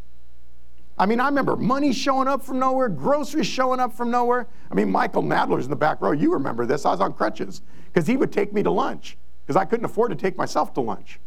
[0.98, 4.46] I mean, I remember money showing up from nowhere, groceries showing up from nowhere.
[4.70, 6.12] I mean, Michael Nadler's in the back row.
[6.12, 6.84] You remember this.
[6.84, 10.10] I was on crutches because he would take me to lunch because I couldn't afford
[10.10, 11.18] to take myself to lunch.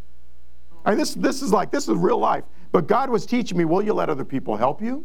[0.85, 2.43] I mean, this, this is like, this is real life.
[2.71, 5.03] But God was teaching me, will you let other people help you?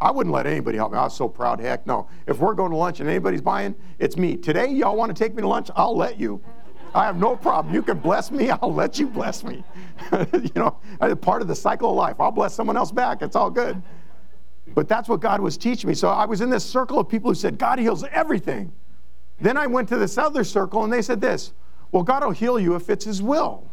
[0.00, 0.98] I wouldn't let anybody help me.
[0.98, 1.60] I was so proud.
[1.60, 2.08] Heck no.
[2.26, 4.36] If we're going to lunch and anybody's buying, it's me.
[4.36, 5.70] Today, y'all want to take me to lunch?
[5.76, 6.42] I'll let you.
[6.94, 7.74] I have no problem.
[7.74, 8.50] You can bless me.
[8.62, 9.64] I'll let you bless me.
[10.32, 10.78] you know,
[11.16, 12.20] part of the cycle of life.
[12.20, 13.22] I'll bless someone else back.
[13.22, 13.80] It's all good.
[14.74, 15.94] But that's what God was teaching me.
[15.94, 18.72] So I was in this circle of people who said, God heals everything.
[19.40, 21.52] Then I went to this other circle and they said this
[21.92, 23.70] Well, God will heal you if it's His will.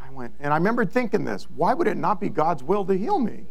[0.00, 2.94] I went, and I remember thinking this why would it not be God's will to
[2.94, 3.44] heal me?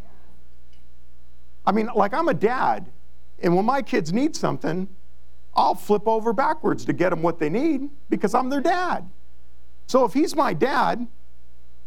[1.65, 2.91] I mean, like I'm a dad,
[3.39, 4.87] and when my kids need something,
[5.53, 9.09] I'll flip over backwards to get them what they need because I'm their dad.
[9.87, 11.05] So if he's my dad,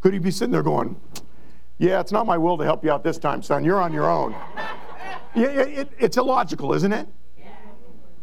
[0.01, 1.01] could he be sitting there going,
[1.79, 3.65] Yeah, it's not my will to help you out this time, son.
[3.65, 4.33] You're on your own.
[5.35, 7.09] yeah, it, it's illogical, isn't it?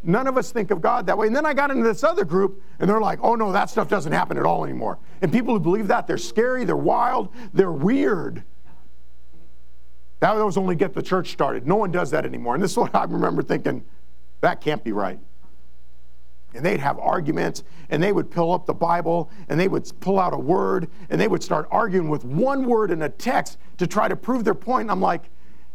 [0.03, 1.27] None of us think of God that way.
[1.27, 3.87] And then I got into this other group, and they're like, oh no, that stuff
[3.87, 4.97] doesn't happen at all anymore.
[5.21, 8.43] And people who believe that, they're scary, they're wild, they're weird.
[10.21, 11.67] That was only get the church started.
[11.67, 12.53] No one does that anymore.
[12.53, 13.83] And this is what I remember thinking,
[14.41, 15.19] that can't be right.
[16.53, 20.19] And they'd have arguments, and they would pull up the Bible, and they would pull
[20.19, 23.87] out a word, and they would start arguing with one word in a text to
[23.87, 24.81] try to prove their point.
[24.83, 25.29] And I'm like,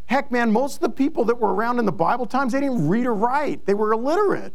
[0.06, 2.88] heck, man, most of the people that were around in the Bible times, they didn't
[2.88, 4.52] read or write, they were illiterate.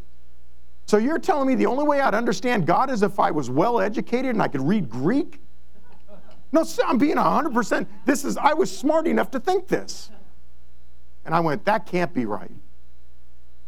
[0.85, 3.81] So you're telling me the only way I'd understand God is if I was well
[3.81, 5.41] educated and I could read Greek?
[6.51, 7.87] No, I'm being 100%.
[8.05, 10.11] This is, I was smart enough to think this.
[11.25, 12.51] And I went, that can't be right.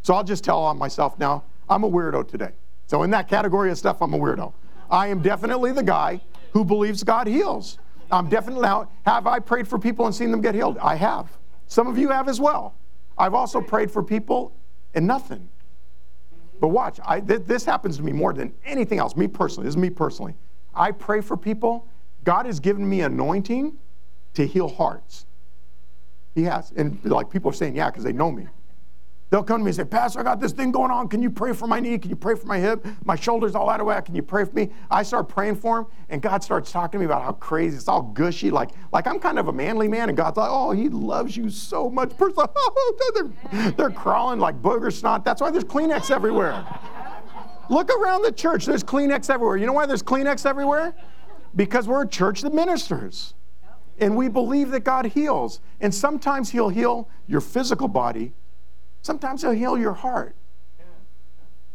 [0.02, 2.50] So I'll just tell on myself now, I'm a weirdo today.
[2.86, 4.52] So in that category of stuff, I'm a weirdo.
[4.90, 6.20] I am definitely the guy
[6.52, 7.78] who believes God heals.
[8.10, 10.76] I'm definitely now, have I prayed for people and seen them get healed?
[10.78, 11.30] I have.
[11.66, 12.74] Some of you have as well.
[13.16, 14.52] I've also prayed for people
[14.94, 15.48] and nothing.
[16.60, 19.16] But watch, I, th- this happens to me more than anything else.
[19.16, 20.34] Me personally, this is me personally.
[20.74, 21.86] I pray for people.
[22.24, 23.76] God has given me anointing
[24.34, 25.26] to heal hearts.
[26.34, 26.72] He has.
[26.76, 28.48] And like people are saying, yeah, because they know me.
[29.30, 31.08] They'll come to me and say, Pastor, I got this thing going on.
[31.08, 31.98] Can you pray for my knee?
[31.98, 32.86] Can you pray for my hip?
[33.04, 34.04] My shoulder's all out of whack.
[34.04, 34.70] Can you pray for me?
[34.90, 37.88] I start praying for him, and God starts talking to me about how crazy it's
[37.88, 38.52] all gushy.
[38.52, 41.50] Like, like I'm kind of a manly man, and God's like, oh, he loves you
[41.50, 42.12] so much.
[43.14, 45.24] they're, they're crawling like booger snot.
[45.24, 46.64] That's why there's Kleenex everywhere.
[47.70, 48.66] Look around the church.
[48.66, 49.56] There's Kleenex everywhere.
[49.56, 50.94] You know why there's Kleenex everywhere?
[51.54, 53.34] Because we're a church that ministers.
[53.98, 55.60] And we believe that God heals.
[55.80, 58.32] And sometimes He'll heal your physical body,
[59.04, 60.34] Sometimes he'll heal your heart.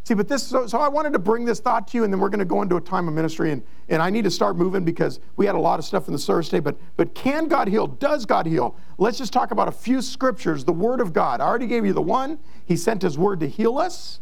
[0.04, 2.20] See, but this, so, so, I wanted to bring this thought to you, and then
[2.20, 4.56] we're going to go into a time of ministry, and, and I need to start
[4.56, 6.62] moving because we had a lot of stuff in the service today.
[6.62, 7.86] But, but can God heal?
[7.86, 8.76] Does God heal?
[8.98, 11.40] Let's just talk about a few scriptures, the Word of God.
[11.40, 12.40] I already gave you the one.
[12.66, 14.22] He sent His Word to heal us.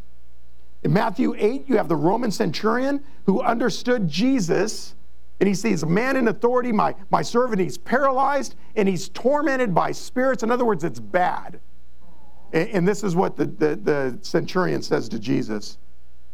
[0.84, 4.96] In Matthew 8, you have the Roman centurion who understood Jesus,
[5.40, 9.74] and he sees a man in authority, my, my servant, he's paralyzed, and he's tormented
[9.74, 10.42] by spirits.
[10.42, 11.60] In other words, it's bad.
[12.54, 15.78] And, and this is what the, the, the, centurion says to Jesus.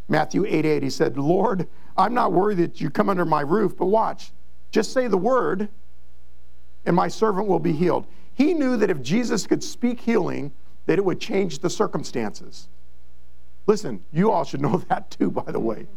[0.07, 3.75] Matthew 8 8, he said, Lord, I'm not worthy that you come under my roof,
[3.77, 4.31] but watch.
[4.71, 5.69] Just say the word,
[6.85, 8.07] and my servant will be healed.
[8.33, 10.51] He knew that if Jesus could speak healing,
[10.85, 12.69] that it would change the circumstances.
[13.67, 15.87] Listen, you all should know that too, by the way.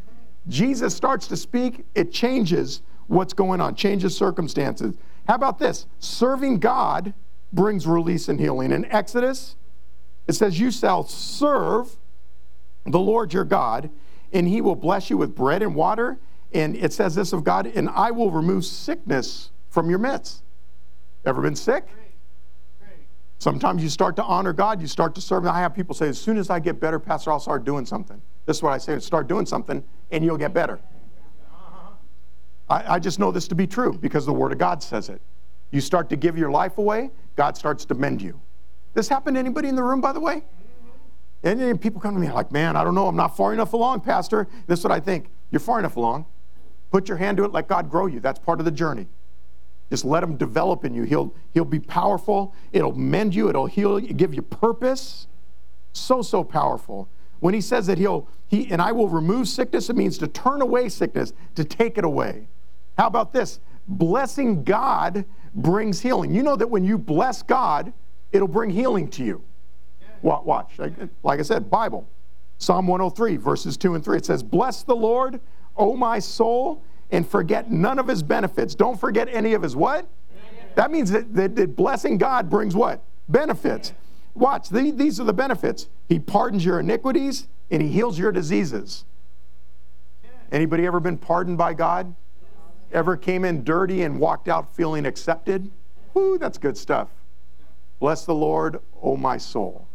[0.48, 4.96] Jesus starts to speak, it changes what's going on, changes circumstances.
[5.26, 5.86] How about this?
[5.98, 7.14] Serving God
[7.52, 8.72] brings release and healing.
[8.72, 9.56] In Exodus
[10.26, 11.96] it says, You shall serve
[12.84, 13.90] the Lord your God,
[14.32, 16.18] and he will bless you with bread and water.
[16.52, 20.42] And it says this of God, and I will remove sickness from your midst.
[21.24, 21.84] Ever been sick?
[23.38, 25.46] Sometimes you start to honor God, you start to serve.
[25.46, 28.20] I have people say, as soon as I get better, Pastor, I'll start doing something.
[28.46, 30.80] This is what I say start doing something, and you'll get better.
[32.68, 35.20] I, I just know this to be true because the Word of God says it.
[35.70, 38.40] You start to give your life away, God starts to mend you.
[38.94, 40.42] This happened to anybody in the room, by the way?
[41.42, 43.72] And then people come to me like, man, I don't know, I'm not far enough
[43.72, 44.48] along, Pastor.
[44.66, 45.30] This is what I think.
[45.50, 46.26] You're far enough along.
[46.90, 48.20] Put your hand to it, let God grow you.
[48.20, 49.06] That's part of the journey.
[49.90, 51.04] Just let him develop in you.
[51.04, 52.54] He'll, he'll be powerful.
[52.72, 53.48] It'll mend you.
[53.48, 55.28] It'll heal you, give you purpose.
[55.92, 57.08] So, so powerful.
[57.38, 60.60] When he says that he'll, he, and I will remove sickness, it means to turn
[60.62, 62.48] away sickness, to take it away.
[62.96, 63.60] How about this?
[63.88, 66.34] Blessing God brings healing.
[66.34, 67.92] You know that when you bless God,
[68.32, 69.42] it'll bring healing to you.
[70.22, 70.78] Watch.
[71.22, 72.08] Like I said, Bible.
[72.58, 74.16] Psalm 103, verses 2 and 3.
[74.16, 75.40] It says, Bless the Lord,
[75.76, 78.74] O my soul, and forget none of his benefits.
[78.74, 80.08] Don't forget any of his what?
[80.74, 83.02] That means that, that, that blessing God brings what?
[83.28, 83.92] Benefits.
[84.34, 85.88] Watch, the, these are the benefits.
[86.08, 89.04] He pardons your iniquities and he heals your diseases.
[90.52, 92.14] Anybody ever been pardoned by God?
[92.92, 95.70] Ever came in dirty and walked out feeling accepted?
[96.14, 97.08] Whoo, that's good stuff.
[97.98, 99.86] Bless the Lord, O my soul.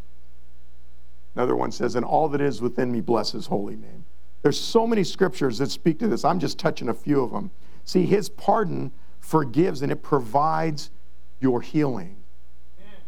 [1.35, 4.05] Another one says, and all that is within me bless his holy name.
[4.41, 6.25] There's so many scriptures that speak to this.
[6.25, 7.51] I'm just touching a few of them.
[7.85, 10.91] See, his pardon forgives and it provides
[11.39, 12.17] your healing.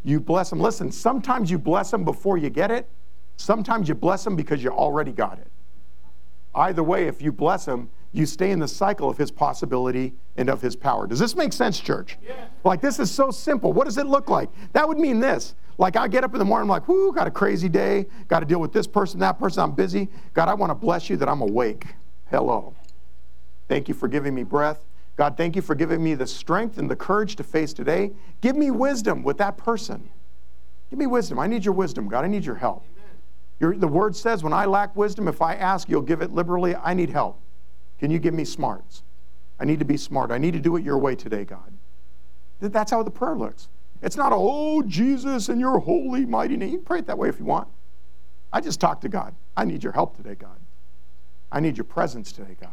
[0.04, 0.60] You bless them.
[0.60, 2.88] Listen, sometimes you bless them before you get it.
[3.38, 5.48] Sometimes you bless them because you already got it.
[6.56, 10.50] Either way, if you bless them, you stay in the cycle of his possibility and
[10.50, 11.08] of his power.
[11.08, 12.18] Does this make sense, church?
[12.26, 12.46] Yeah.
[12.64, 13.74] Like, this is so simple.
[13.74, 14.50] What does it look like?
[14.72, 15.56] That would mean this.
[15.80, 18.42] Like, I get up in the morning, I'm like, whoo, got a crazy day, got
[18.42, 20.08] to deal with this person, that person, I'm busy.
[20.34, 21.88] God, I want to bless you that I'm awake.
[22.30, 22.76] Hello.
[23.68, 24.86] Thank you for giving me breath.
[25.16, 28.12] God, thank you for giving me the strength and the courage to face today.
[28.42, 30.10] Give me wisdom with that person.
[30.92, 31.40] Give me wisdom.
[31.40, 32.24] I need your wisdom, God.
[32.24, 32.86] I need your help.
[33.60, 36.76] Your, the word says, when I lack wisdom, if I ask, you'll give it liberally.
[36.76, 37.40] I need help.
[38.00, 39.04] Can you give me smarts?
[39.60, 40.32] I need to be smart.
[40.32, 41.72] I need to do it your way today, God.
[42.60, 43.70] That's how the prayer looks.
[44.02, 46.72] It's not, oh, Jesus and your holy, mighty name.
[46.72, 47.68] You pray it that way if you want.
[48.52, 49.34] I just talk to God.
[49.56, 50.60] I need your help today, God.
[51.52, 52.72] I need your presence today, God.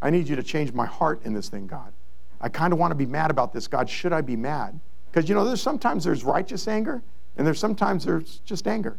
[0.00, 1.92] I need you to change my heart in this thing, God.
[2.40, 3.90] I kind of want to be mad about this, God.
[3.90, 4.78] Should I be mad?
[5.10, 7.02] Because you know, there's sometimes there's righteous anger,
[7.36, 8.96] and there's sometimes there's just anger.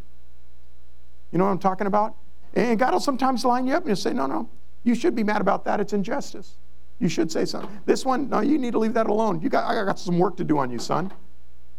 [1.31, 2.15] You know what I'm talking about?
[2.53, 4.49] And God will sometimes line you up and you say, no, no,
[4.83, 5.79] you should be mad about that.
[5.79, 6.57] It's injustice.
[6.99, 7.69] You should say something.
[7.85, 9.41] This one, no, you need to leave that alone.
[9.41, 11.11] You got, I got some work to do on you, son.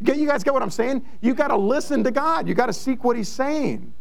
[0.01, 1.05] You guys get what I'm saying?
[1.21, 2.49] You got to listen to God.
[2.49, 3.93] You got to seek what He's saying.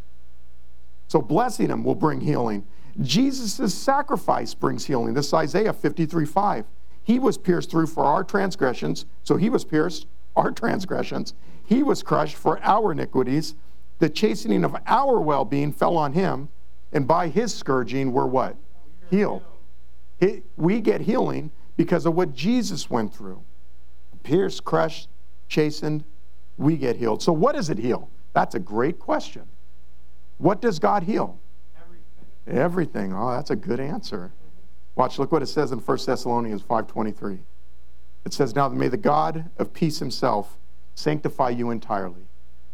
[1.07, 2.65] So blessing Him will bring healing.
[3.01, 5.13] Jesus' sacrifice brings healing.
[5.13, 6.65] This is Isaiah 53 5.
[7.03, 9.05] He was pierced through for our transgressions.
[9.23, 10.07] So He was pierced,
[10.37, 11.33] our transgressions.
[11.65, 13.55] He was crushed for our iniquities.
[13.99, 16.47] The chastening of our well being fell on Him.
[16.93, 18.55] And by His scourging, we're what?
[19.09, 19.43] Healed.
[20.57, 23.41] We get healing because of what Jesus went through.
[24.23, 25.07] Pierced, crushed,
[25.47, 26.03] chastened,
[26.57, 27.23] we get healed.
[27.23, 28.09] So, what does it heal?
[28.33, 29.43] That's a great question.
[30.37, 31.39] What does God heal?
[31.81, 32.57] Everything.
[32.61, 33.13] Everything.
[33.13, 34.31] Oh, that's a good answer.
[34.95, 37.39] Watch, look what it says in 1 Thessalonians 5:23.
[38.25, 40.57] It says, "Now may the God of peace himself
[40.95, 42.27] sanctify you entirely."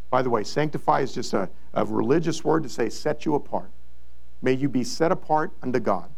[0.10, 3.70] By the way, sanctify is just a, a religious word to say set you apart.
[4.42, 6.10] May you be set apart unto God.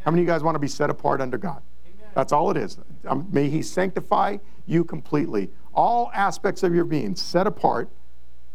[0.00, 1.62] How many of you guys want to be set apart under God?
[2.14, 2.78] That's all it is.
[3.06, 5.50] Um, may He sanctify you completely.
[5.74, 7.88] All aspects of your being set apart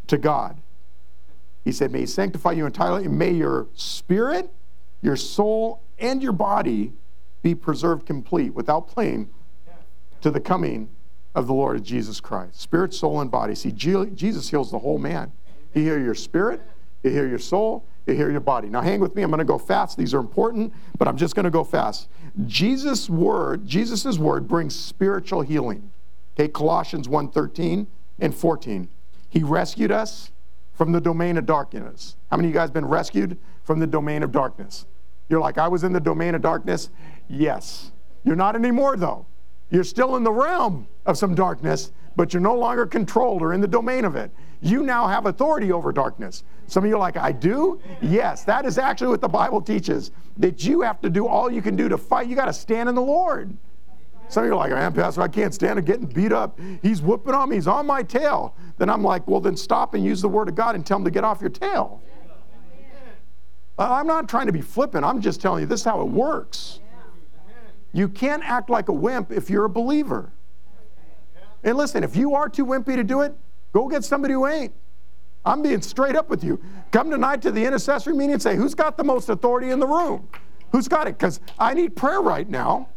[0.08, 0.60] to God.
[1.64, 3.08] He said, May He sanctify you entirely.
[3.08, 4.50] May your spirit,
[5.02, 6.92] your soul, and your body
[7.42, 9.30] be preserved complete without blame
[10.20, 10.88] to the coming
[11.34, 12.60] of the Lord Jesus Christ.
[12.60, 13.54] Spirit, soul, and body.
[13.54, 15.32] See, Jesus heals the whole man.
[15.72, 16.62] He heals your spirit,
[17.02, 18.68] He heals your soul, you hear your body.
[18.68, 19.22] Now hang with me.
[19.22, 19.96] I'm going to go fast.
[19.96, 22.08] These are important, but I'm just going to go fast.
[22.46, 25.90] Jesus' word, Jesus' word brings spiritual healing.
[26.34, 27.86] Okay, Colossians 1:13
[28.18, 28.88] and 14.
[29.28, 30.30] He rescued us
[30.74, 32.16] from the domain of darkness.
[32.30, 34.86] How many of you guys been rescued from the domain of darkness?
[35.28, 36.90] You're like, I was in the domain of darkness.
[37.28, 37.90] Yes.
[38.24, 39.26] You're not anymore, though.
[39.70, 43.60] You're still in the realm of some darkness, but you're no longer controlled or in
[43.60, 44.30] the domain of it.
[44.66, 46.42] You now have authority over darkness.
[46.66, 47.80] Some of you are like, I do?
[48.02, 50.10] Yes, that is actually what the Bible teaches.
[50.38, 52.26] That you have to do all you can do to fight.
[52.26, 53.56] You got to stand in the Lord.
[54.28, 56.58] Some of you are like, man, Pastor, I can't stand it getting beat up.
[56.82, 57.56] He's whooping on me.
[57.56, 58.56] He's on my tail.
[58.76, 61.04] Then I'm like, well, then stop and use the word of God and tell him
[61.04, 62.02] to get off your tail.
[63.78, 65.04] I'm not trying to be flippant.
[65.04, 66.80] I'm just telling you this is how it works.
[67.92, 70.32] You can't act like a wimp if you're a believer.
[71.62, 73.36] And listen, if you are too wimpy to do it,
[73.76, 74.72] go get somebody who ain't.
[75.44, 76.60] I'm being straight up with you.
[76.92, 79.86] Come tonight to the intercessory meeting and say, who's got the most authority in the
[79.86, 80.28] room?
[80.72, 81.18] Who's got it?
[81.18, 82.88] Because I need prayer right now.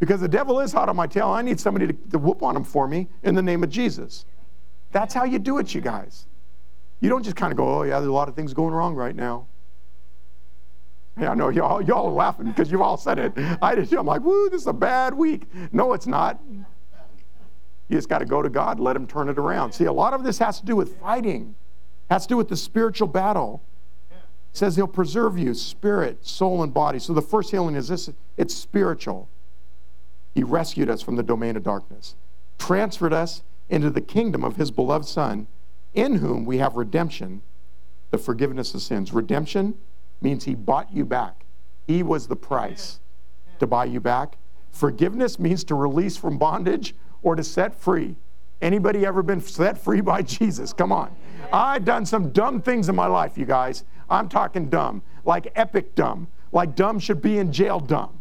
[0.00, 1.28] Because the devil is hot on my tail.
[1.28, 4.26] I need somebody to, to whoop on him for me in the name of Jesus.
[4.92, 6.26] That's how you do it, you guys.
[7.00, 8.94] You don't just kind of go, oh, yeah, there's a lot of things going wrong
[8.94, 9.46] right now.
[11.18, 13.32] Yeah, I know y'all, y'all are laughing because you've all said it.
[13.62, 13.92] I did.
[13.94, 15.46] I'm like, woo, this is a bad week.
[15.72, 16.40] No, it's not.
[17.88, 19.72] You just got to go to God, let Him turn it around.
[19.72, 21.54] See, a lot of this has to do with fighting,
[22.10, 23.62] has to do with the spiritual battle.
[24.10, 24.18] It
[24.52, 26.98] says He'll preserve you, spirit, soul, and body.
[26.98, 29.28] So the first healing is this it's spiritual.
[30.34, 32.16] He rescued us from the domain of darkness,
[32.58, 35.46] transferred us into the kingdom of His beloved Son,
[35.92, 37.42] in whom we have redemption,
[38.10, 39.12] the forgiveness of sins.
[39.12, 39.74] Redemption
[40.20, 41.44] means He bought you back,
[41.86, 43.00] He was the price
[43.58, 44.38] to buy you back.
[44.70, 46.94] Forgiveness means to release from bondage
[47.24, 48.14] or to set free.
[48.62, 50.72] Anybody ever been set free by Jesus?
[50.72, 51.14] Come on.
[51.52, 53.84] I've done some dumb things in my life, you guys.
[54.08, 58.20] I'm talking dumb, like epic dumb, like dumb should be in jail dumb.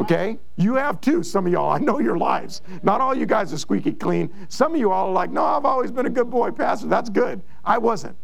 [0.00, 0.38] Okay?
[0.56, 1.70] You have too, some of y'all.
[1.70, 2.62] I know your lives.
[2.82, 4.30] Not all you guys are squeaky clean.
[4.48, 6.88] Some of you all are like, no, I've always been a good boy, Pastor.
[6.88, 7.42] That's good.
[7.64, 8.16] I wasn't.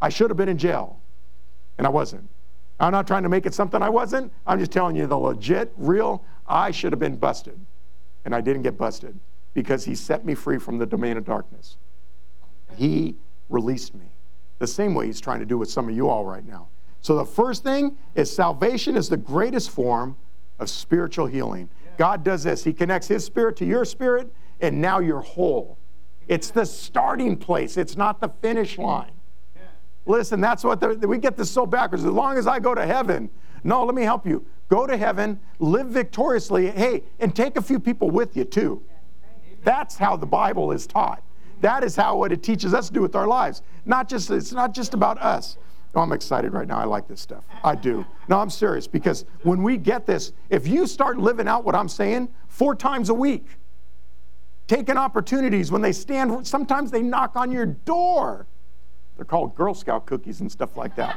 [0.00, 1.00] I should have been in jail,
[1.78, 2.28] and I wasn't.
[2.78, 4.32] I'm not trying to make it something I wasn't.
[4.46, 7.58] I'm just telling you the legit, real, I should have been busted
[8.26, 9.18] and I didn't get busted.
[9.54, 11.78] because he set me free from the domain of darkness.
[12.76, 13.16] He
[13.48, 14.04] released me.
[14.58, 16.68] The same way he's trying to do with some of you all right now.
[17.00, 20.14] So the first thing is salvation is the greatest form
[20.58, 21.70] of spiritual healing.
[21.96, 22.64] God does this.
[22.64, 25.78] He connects his spirit to your spirit, and now you're whole.
[26.28, 29.12] It's the starting place, it's not the finish line.
[30.04, 32.04] Listen, that's what the, we get this so backwards.
[32.04, 33.30] As long as I go to heaven,
[33.64, 34.44] no, let me help you.
[34.68, 38.82] Go to heaven, live victoriously, hey, and take a few people with you too.
[39.62, 41.22] That's how the Bible is taught.
[41.60, 43.62] That is how what it teaches us to do with our lives.
[43.84, 45.56] Not just it's not just about us.
[45.94, 46.78] Oh, I'm excited right now.
[46.78, 47.44] I like this stuff.
[47.64, 48.04] I do.
[48.28, 51.88] No, I'm serious because when we get this, if you start living out what I'm
[51.88, 53.46] saying four times a week,
[54.66, 58.46] taking opportunities when they stand, sometimes they knock on your door.
[59.16, 61.16] They're called Girl Scout cookies and stuff like that.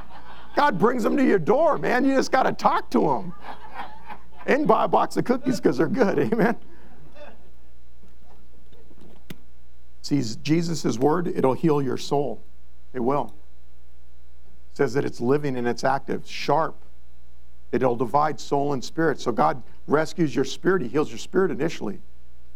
[0.56, 2.04] God brings them to your door, man.
[2.04, 3.34] You just got to talk to them
[4.46, 6.18] and buy a box of cookies because they're good.
[6.32, 6.56] Amen.
[10.02, 12.42] See, Jesus' word, it'll heal your soul.
[12.92, 13.32] It will.
[14.72, 16.76] It says that it's living and it's active, sharp.
[17.70, 19.20] It'll divide soul and spirit.
[19.20, 20.82] So God rescues your spirit.
[20.82, 22.00] He heals your spirit initially.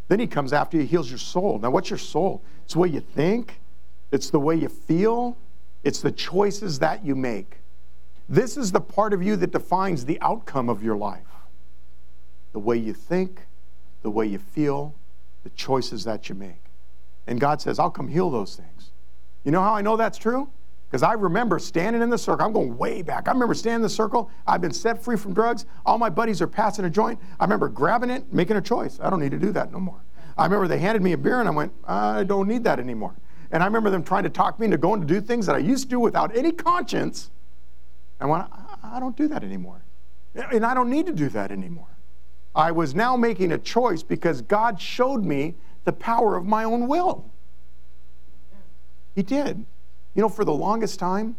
[0.07, 1.57] Then he comes after you, he heals your soul.
[1.59, 2.43] Now, what's your soul?
[2.65, 3.59] It's the way you think,
[4.11, 5.37] it's the way you feel,
[5.83, 7.57] it's the choices that you make.
[8.27, 11.27] This is the part of you that defines the outcome of your life.
[12.53, 13.47] The way you think,
[14.01, 14.95] the way you feel,
[15.43, 16.63] the choices that you make.
[17.27, 18.91] And God says, I'll come heal those things.
[19.43, 20.49] You know how I know that's true?
[20.87, 22.45] Because I remember standing in the circle.
[22.45, 23.27] I'm going way back.
[23.27, 24.29] I remember standing in the circle.
[24.47, 25.65] I've been set free from drugs.
[25.85, 27.19] All my buddies are passing a joint.
[27.39, 28.99] I remember grabbing it, making a choice.
[29.01, 30.01] I don't need to do that no more.
[30.37, 33.15] I remember they handed me a beer and I went, I don't need that anymore.
[33.51, 35.59] And I remember them trying to talk me into going to do things that I
[35.59, 37.31] used to do without any conscience.
[38.19, 38.45] I went,
[38.83, 39.81] I don't do that anymore.
[40.35, 41.87] And I don't need to do that anymore.
[42.55, 46.87] I was now making a choice because God showed me the power of my own
[46.87, 47.29] will.
[49.13, 49.65] He did.
[50.13, 51.35] You know, for the longest time,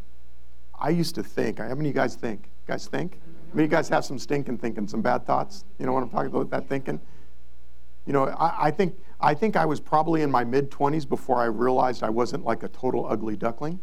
[0.78, 1.58] I used to think.
[1.58, 2.42] How many of you guys think?
[2.42, 3.18] You guys think?
[3.52, 5.64] Many of you guys have some stinking thinking, some bad thoughts?
[5.78, 7.00] You know what I'm talking about, that thinking?
[8.06, 11.40] You know, I, I think, I think I was probably in my mid 20s before
[11.40, 13.80] I realized I wasn't like a total ugly duckling.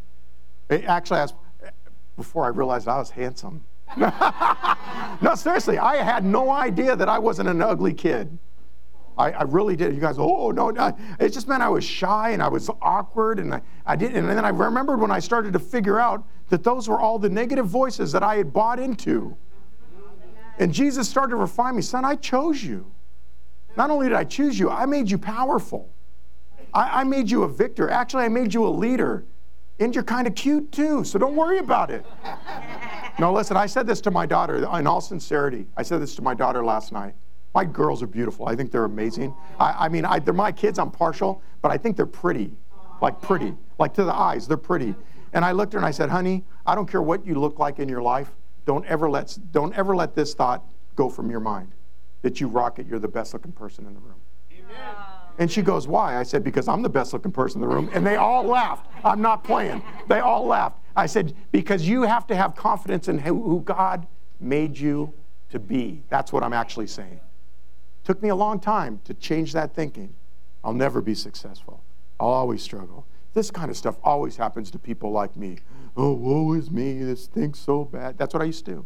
[0.70, 1.34] It, actually, I was,
[2.16, 3.64] before I realized I was handsome.
[3.98, 8.38] no, seriously, I had no idea that I wasn't an ugly kid.
[9.18, 9.94] I, I, really did.
[9.94, 13.40] You guys, oh no, no, it just meant I was shy and I was awkward,
[13.40, 14.16] and I, I did.
[14.16, 17.30] And then I remembered when I started to figure out that those were all the
[17.30, 19.38] negative voices that I had bought into.
[20.60, 22.06] And Jesus started to refine me, son.
[22.06, 22.92] I chose you.
[23.76, 25.90] Not only did I choose you, I made you powerful.
[26.74, 27.90] I, I made you a victor.
[27.90, 29.26] Actually, I made you a leader.
[29.80, 32.06] And you're kind of cute too, so don't worry about it.
[33.20, 35.66] no, listen, I said this to my daughter in all sincerity.
[35.76, 37.16] I said this to my daughter last night.
[37.54, 38.48] My girls are beautiful.
[38.48, 39.36] I think they're amazing.
[39.60, 40.80] I, I mean, I, they're my kids.
[40.80, 42.52] I'm partial, but I think they're pretty.
[43.02, 43.56] Like pretty.
[43.80, 44.96] Like to the eyes, they're pretty.
[45.34, 47.60] And I looked at her and I said, honey, I don't care what you look
[47.60, 48.32] like in your life.
[48.66, 50.64] Don't ever let, don't ever let this thought
[50.96, 51.74] go from your mind
[52.22, 52.88] that you rock it.
[52.88, 54.22] You're the best looking person in the room.
[54.52, 55.13] Amen.
[55.38, 56.18] And she goes, Why?
[56.18, 57.90] I said, Because I'm the best looking person in the room.
[57.94, 58.88] And they all laughed.
[59.04, 59.82] I'm not playing.
[60.08, 60.80] They all laughed.
[60.96, 64.08] I said, Because you have to have confidence in who God
[64.40, 65.14] made you
[65.50, 66.04] to be.
[66.10, 67.20] That's what I'm actually saying.
[68.04, 70.14] Took me a long time to change that thinking.
[70.64, 71.82] I'll never be successful.
[72.20, 73.06] I'll always struggle.
[73.34, 75.60] This kind of stuff always happens to people like me.
[75.98, 77.04] Oh, woe is me.
[77.04, 78.18] This thing's so bad.
[78.18, 78.86] That's what I used to do.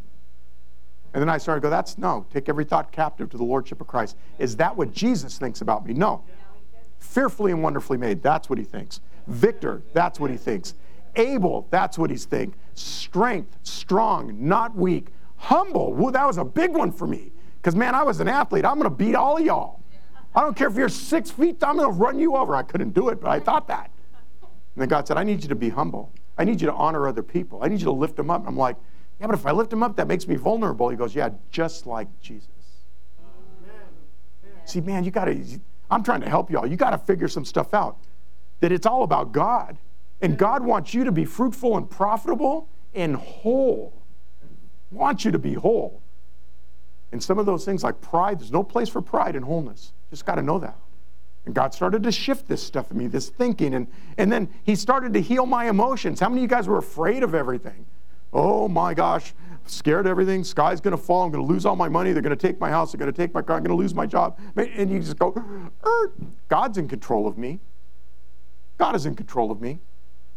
[1.13, 2.25] And then I started to go, that's no.
[2.31, 4.17] Take every thought captive to the Lordship of Christ.
[4.39, 5.93] Is that what Jesus thinks about me?
[5.93, 6.23] No.
[6.99, 8.21] Fearfully and wonderfully made.
[8.21, 9.01] That's what he thinks.
[9.27, 10.73] Victor, that's what he thinks.
[11.15, 12.53] Able, that's what he's thinking.
[12.75, 15.07] Strength, strong, not weak.
[15.37, 17.31] Humble, Woo, that was a big one for me.
[17.57, 18.65] Because, man, I was an athlete.
[18.65, 19.81] I'm going to beat all of y'all.
[20.35, 22.55] I don't care if you're six feet, I'm going to run you over.
[22.55, 23.89] I couldn't do it, but I thought that.
[24.41, 26.11] And then God said, I need you to be humble.
[26.37, 27.63] I need you to honor other people.
[27.63, 28.41] I need you to lift them up.
[28.41, 28.77] And I'm like,
[29.19, 30.89] yeah, but if I lift them up, that makes me vulnerable.
[30.89, 32.49] He goes, yeah, just like Jesus.
[34.65, 35.43] See, man, you got to,
[35.89, 36.67] I'm trying to help y'all.
[36.67, 37.97] You got to figure some stuff out.
[38.59, 39.77] That it's all about God.
[40.21, 40.39] And mm-hmm.
[40.39, 43.93] God wants you to be fruitful and profitable and whole.
[44.91, 46.01] Wants you to be whole.
[47.11, 49.93] And some of those things like pride, there's no place for pride and wholeness.
[50.09, 50.77] Just got to know that.
[51.45, 53.73] And God started to shift this stuff in me, this thinking.
[53.73, 56.19] And, and then He started to heal my emotions.
[56.19, 57.85] How many of you guys were afraid of everything?
[58.33, 59.33] Oh my gosh,
[59.67, 60.43] scared of everything.
[60.43, 61.23] Sky's going to fall.
[61.23, 62.11] I'm going to lose all my money.
[62.11, 62.91] They're going to take my house.
[62.91, 63.57] They're going to take my car.
[63.57, 64.39] I'm going to lose my job.
[64.55, 65.33] And you just go,
[65.85, 66.11] er,
[66.47, 67.59] God's in control of me.
[68.77, 69.79] God is in control of me.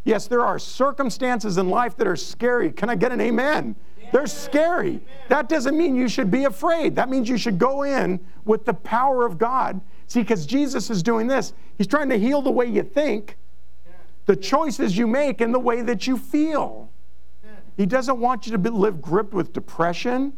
[0.03, 2.71] Yes, there are circumstances in life that are scary.
[2.71, 3.75] Can I get an amen?
[4.11, 4.99] They're scary.
[5.29, 6.95] That doesn't mean you should be afraid.
[6.95, 9.79] That means you should go in with the power of God.
[10.07, 13.37] See, because Jesus is doing this, He's trying to heal the way you think,
[14.25, 16.90] the choices you make, and the way that you feel.
[17.81, 20.33] He doesn't want you to be, live gripped with depression,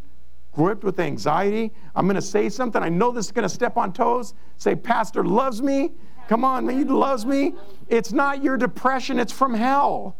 [0.53, 1.73] gripped with anxiety.
[1.93, 2.81] I'm going to say something.
[2.81, 4.33] I know this is going to step on toes.
[4.55, 5.91] Say, Pastor loves me.
[6.29, 7.53] Come on, man, he loves me.
[7.89, 10.15] It's not your depression, it's from hell.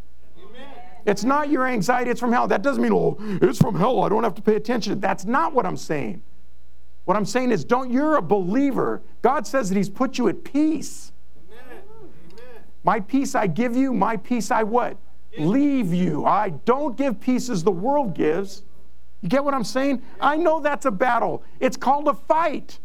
[1.05, 2.45] It's not your anxiety, it's from hell.
[2.45, 4.03] That doesn't mean, oh, it's from hell.
[4.03, 4.99] I don't have to pay attention.
[4.99, 6.21] That's not what I'm saying.
[7.05, 9.01] What I'm saying is, don't, you're a believer.
[9.21, 11.13] God says that He's put you at peace.
[11.53, 11.84] Amen.
[12.84, 14.97] My peace I give you, my peace I what?
[15.38, 16.26] Leave you.
[16.26, 18.64] I don't give peace as the world gives.
[19.22, 20.02] You get what I'm saying?
[20.20, 21.44] I know that's a battle.
[21.60, 22.80] It's called a fight.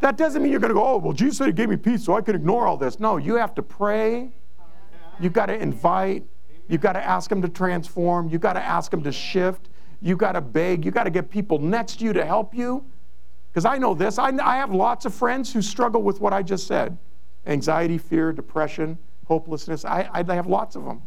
[0.00, 2.04] That doesn't mean you're going to go, oh, well, Jesus said He gave me peace,
[2.04, 3.00] so I can ignore all this.
[3.00, 4.30] No, you have to pray.
[5.18, 6.24] You've got to invite.
[6.68, 8.28] You've got to ask Him to transform.
[8.28, 9.68] You've got to ask Him to shift.
[10.00, 10.84] You've got to beg.
[10.84, 12.84] You've got to get people next to you to help you.
[13.50, 14.18] Because I know this.
[14.18, 16.98] I, I have lots of friends who struggle with what I just said
[17.46, 19.84] anxiety, fear, depression, hopelessness.
[19.84, 21.02] I, I have lots of them.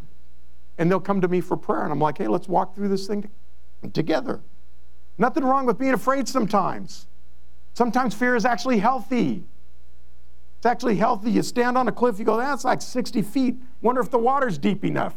[0.77, 3.07] And they'll come to me for prayer, and I'm like, hey, let's walk through this
[3.07, 3.29] thing
[3.93, 4.41] together.
[5.17, 7.07] Nothing wrong with being afraid sometimes.
[7.73, 9.43] Sometimes fear is actually healthy.
[10.57, 11.31] It's actually healthy.
[11.31, 13.55] You stand on a cliff, you go, that's like 60 feet.
[13.81, 15.15] Wonder if the water's deep enough.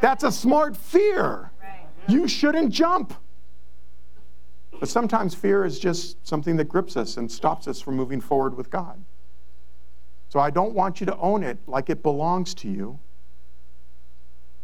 [0.00, 1.50] That's a smart fear.
[2.08, 3.14] You shouldn't jump.
[4.78, 8.56] But sometimes fear is just something that grips us and stops us from moving forward
[8.56, 9.04] with God.
[10.30, 12.98] So I don't want you to own it like it belongs to you.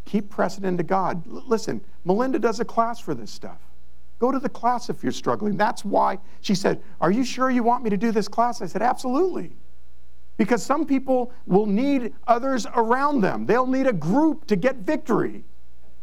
[0.07, 1.23] Keep pressing into God.
[1.29, 3.59] L- listen, Melinda does a class for this stuff.
[4.19, 5.57] Go to the class if you're struggling.
[5.57, 8.63] That's why she said, Are you sure you want me to do this class?
[8.63, 9.53] I said, Absolutely.
[10.39, 15.45] Because some people will need others around them, they'll need a group to get victory.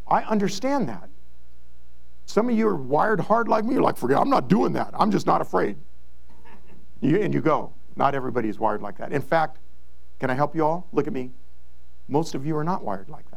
[0.06, 1.08] I understand that.
[2.26, 3.74] Some of you are wired hard like me.
[3.74, 4.90] You're like, Forget, I'm not doing that.
[4.94, 5.76] I'm just not afraid.
[7.00, 7.72] You, and you go.
[7.96, 9.12] Not everybody is wired like that.
[9.12, 9.58] In fact,
[10.20, 10.86] can I help you all?
[10.92, 11.30] Look at me.
[12.08, 13.33] Most of you are not wired like that.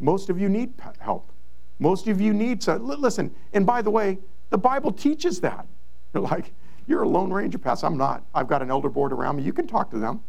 [0.00, 1.32] Most of you need help.
[1.78, 3.34] Most of you need to listen.
[3.52, 4.18] And by the way,
[4.50, 5.66] the Bible teaches that.
[6.14, 6.52] You're like,
[6.86, 7.86] you're a lone ranger, Pastor.
[7.86, 8.24] I'm not.
[8.34, 9.42] I've got an elder board around me.
[9.42, 10.20] You can talk to them.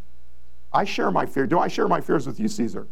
[0.73, 1.47] I share my fear.
[1.47, 2.85] Do I share my fears with you, Caesar?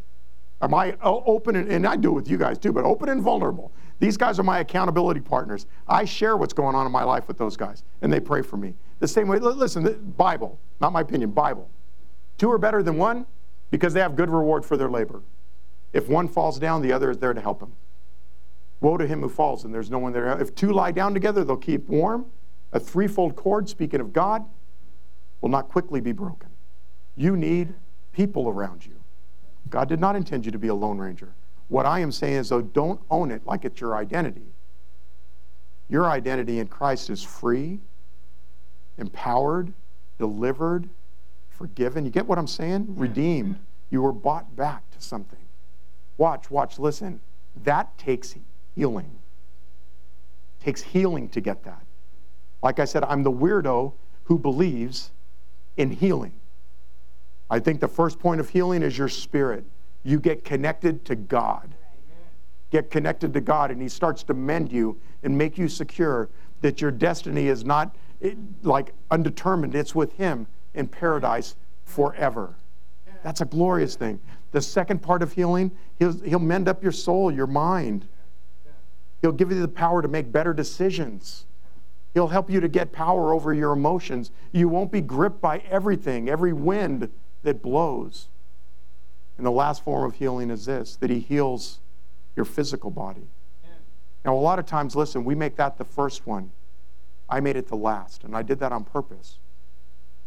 [0.61, 3.21] Am I open and, and I do it with you guys too, but open and
[3.21, 3.71] vulnerable.
[3.99, 5.67] These guys are my accountability partners.
[5.87, 8.57] I share what's going on in my life with those guys, and they pray for
[8.57, 8.73] me.
[8.99, 11.69] The same way, listen, the Bible, not my opinion, Bible.
[12.37, 13.25] Two are better than one
[13.69, 15.21] because they have good reward for their labor.
[15.97, 17.73] If one falls down, the other is there to help him.
[18.81, 20.39] Woe to him who falls, and there's no one there.
[20.39, 22.27] If two lie down together, they'll keep warm.
[22.71, 24.45] A threefold cord, speaking of God,
[25.41, 26.49] will not quickly be broken.
[27.15, 27.73] You need
[28.11, 28.93] people around you.
[29.71, 31.33] God did not intend you to be a lone ranger.
[31.67, 34.53] What I am saying is, though, don't own it like it's your identity.
[35.89, 37.79] Your identity in Christ is free,
[38.99, 39.73] empowered,
[40.19, 40.89] delivered,
[41.49, 42.05] forgiven.
[42.05, 42.85] You get what I'm saying?
[42.87, 43.57] Redeemed.
[43.89, 45.39] You were bought back to something.
[46.17, 47.19] Watch, watch, listen.
[47.63, 48.35] That takes
[48.75, 49.19] healing.
[50.59, 51.83] It takes healing to get that.
[52.61, 53.93] Like I said, I'm the weirdo
[54.25, 55.11] who believes
[55.77, 56.33] in healing.
[57.49, 59.63] I think the first point of healing is your spirit.
[60.03, 61.73] You get connected to God.
[62.71, 66.29] Get connected to God, and He starts to mend you and make you secure
[66.61, 71.55] that your destiny is not eh, like undetermined, it's with Him in paradise
[71.85, 72.55] forever.
[73.23, 74.19] That's a glorious thing.
[74.51, 78.07] The second part of healing, he'll, he'll mend up your soul, your mind.
[79.21, 81.45] He'll give you the power to make better decisions.
[82.13, 84.31] He'll help you to get power over your emotions.
[84.51, 87.09] You won't be gripped by everything, every wind
[87.43, 88.27] that blows.
[89.37, 91.79] And the last form of healing is this that He heals
[92.35, 93.27] your physical body.
[94.25, 96.51] Now, a lot of times, listen, we make that the first one.
[97.29, 99.39] I made it the last, and I did that on purpose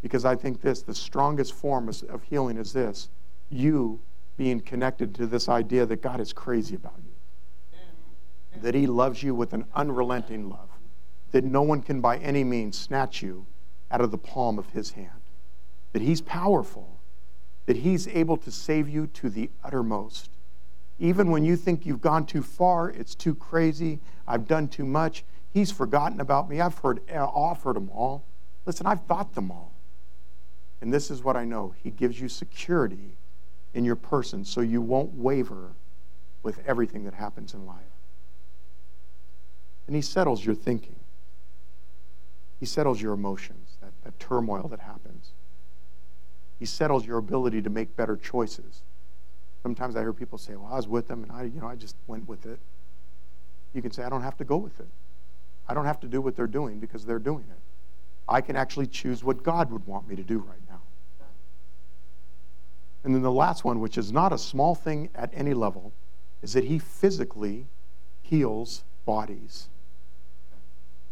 [0.03, 3.09] because I think this the strongest form of healing is this
[3.51, 4.01] you
[4.41, 7.78] being connected to this idea that God is crazy about you,
[8.62, 10.70] that He loves you with an unrelenting love,
[11.30, 13.45] that no one can by any means snatch you
[13.91, 15.20] out of the palm of His hand,
[15.93, 17.01] that He's powerful,
[17.66, 20.30] that He's able to save you to the uttermost.
[20.99, 25.22] Even when you think you've gone too far, it's too crazy, I've done too much,
[25.53, 28.24] He's forgotten about me, I've heard, uh, offered them all.
[28.64, 29.74] Listen, I've thought them all.
[30.80, 33.18] And this is what I know He gives you security
[33.75, 35.73] in your person so you won't waver
[36.43, 37.77] with everything that happens in life.
[39.87, 40.97] And He settles your thinking,
[42.59, 45.31] He settles your emotions, that, that turmoil that happens.
[46.59, 48.83] He settles your ability to make better choices.
[49.62, 51.77] Sometimes I hear people say, "Well, I was with them, and I, you know, I
[51.77, 52.59] just went with it."
[53.73, 54.89] you can say, I don't have to go with it.
[55.68, 57.59] I don't have to do what they're doing because they're doing it.
[58.29, 60.70] I can actually choose what God would want me to do right now.
[63.03, 65.92] And then the last one, which is not a small thing at any level,
[66.42, 67.66] is that He physically
[68.22, 69.68] heals bodies.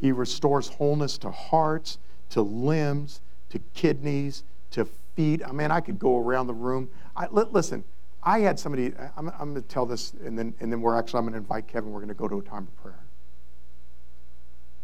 [0.01, 1.99] He restores wholeness to hearts,
[2.30, 3.20] to limbs,
[3.51, 4.84] to kidneys, to
[5.16, 5.43] feet.
[5.47, 6.89] I mean, I could go around the room.
[7.16, 7.82] I, listen,
[8.22, 11.18] I had somebody, I'm, I'm going to tell this, and then, and then we're actually,
[11.18, 11.91] I'm going to invite Kevin.
[11.91, 13.01] We're going to go to a time of prayer.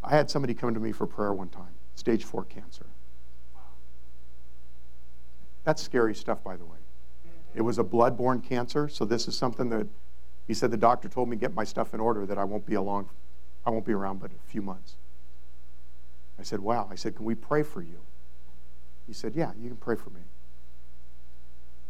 [0.02, 2.86] I had somebody come to me for prayer one time, stage four cancer.
[5.64, 6.76] That's scary stuff, by the way.
[7.55, 9.86] It was a blood-borne cancer, so this is something that
[10.46, 12.74] he said the doctor told me get my stuff in order that I won't be
[12.74, 13.09] along,
[13.64, 14.96] I won't be around but a few months.
[16.38, 18.00] I said, "Wow." I said, "Can we pray for you?"
[19.07, 20.22] He said, "Yeah, you can pray for me."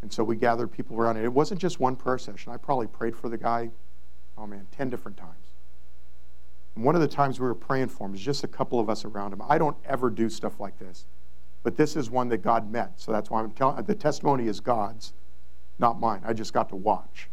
[0.02, 1.24] And so we gathered people around it.
[1.24, 2.52] It wasn't just one prayer session.
[2.52, 3.70] I probably prayed for the guy,
[4.36, 5.54] oh man, 10 different times.
[6.74, 8.90] And one of the times we were praying for him was just a couple of
[8.90, 9.40] us around him.
[9.48, 11.06] I don't ever do stuff like this,
[11.62, 13.00] but this is one that God met.
[13.00, 15.14] So that's why I'm telling the testimony is God's,
[15.78, 16.22] not mine.
[16.24, 17.28] I just got to watch.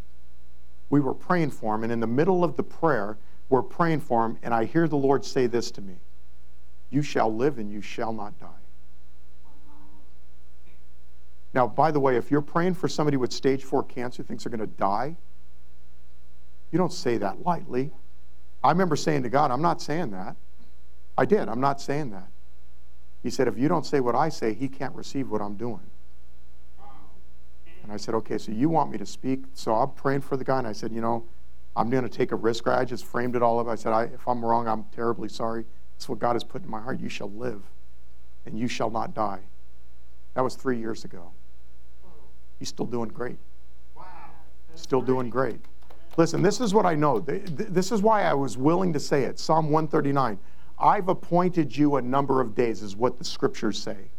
[0.89, 3.17] We were praying for him, and in the middle of the prayer,
[3.49, 5.97] we're praying for him, and I hear the Lord say this to me
[6.89, 8.47] You shall live and you shall not die.
[11.53, 14.55] Now, by the way, if you're praying for somebody with stage four cancer thinks they're
[14.55, 15.17] going to die,
[16.71, 17.91] you don't say that lightly.
[18.63, 20.37] I remember saying to God, I'm not saying that.
[21.17, 21.49] I did.
[21.49, 22.27] I'm not saying that.
[23.21, 25.90] He said, if you don't say what I say, he can't receive what I'm doing.
[27.83, 29.43] And I said, okay, so you want me to speak.
[29.53, 31.25] So I'm praying for the guy, and I said, you know,
[31.75, 32.67] I'm going to take a risk.
[32.67, 33.67] I just framed it all up.
[33.67, 35.65] I said, I, if I'm wrong, I'm terribly sorry.
[35.95, 36.99] It's what God has put in my heart.
[36.99, 37.61] You shall live,
[38.45, 39.39] and you shall not die.
[40.33, 41.31] That was three years ago.
[42.59, 43.37] He's still doing great.
[43.95, 44.03] Wow.
[44.75, 45.59] Still doing great.
[46.17, 47.19] Listen, this is what I know.
[47.19, 49.39] This is why I was willing to say it.
[49.39, 50.37] Psalm 139.
[50.77, 54.09] I've appointed you a number of days, is what the scriptures say.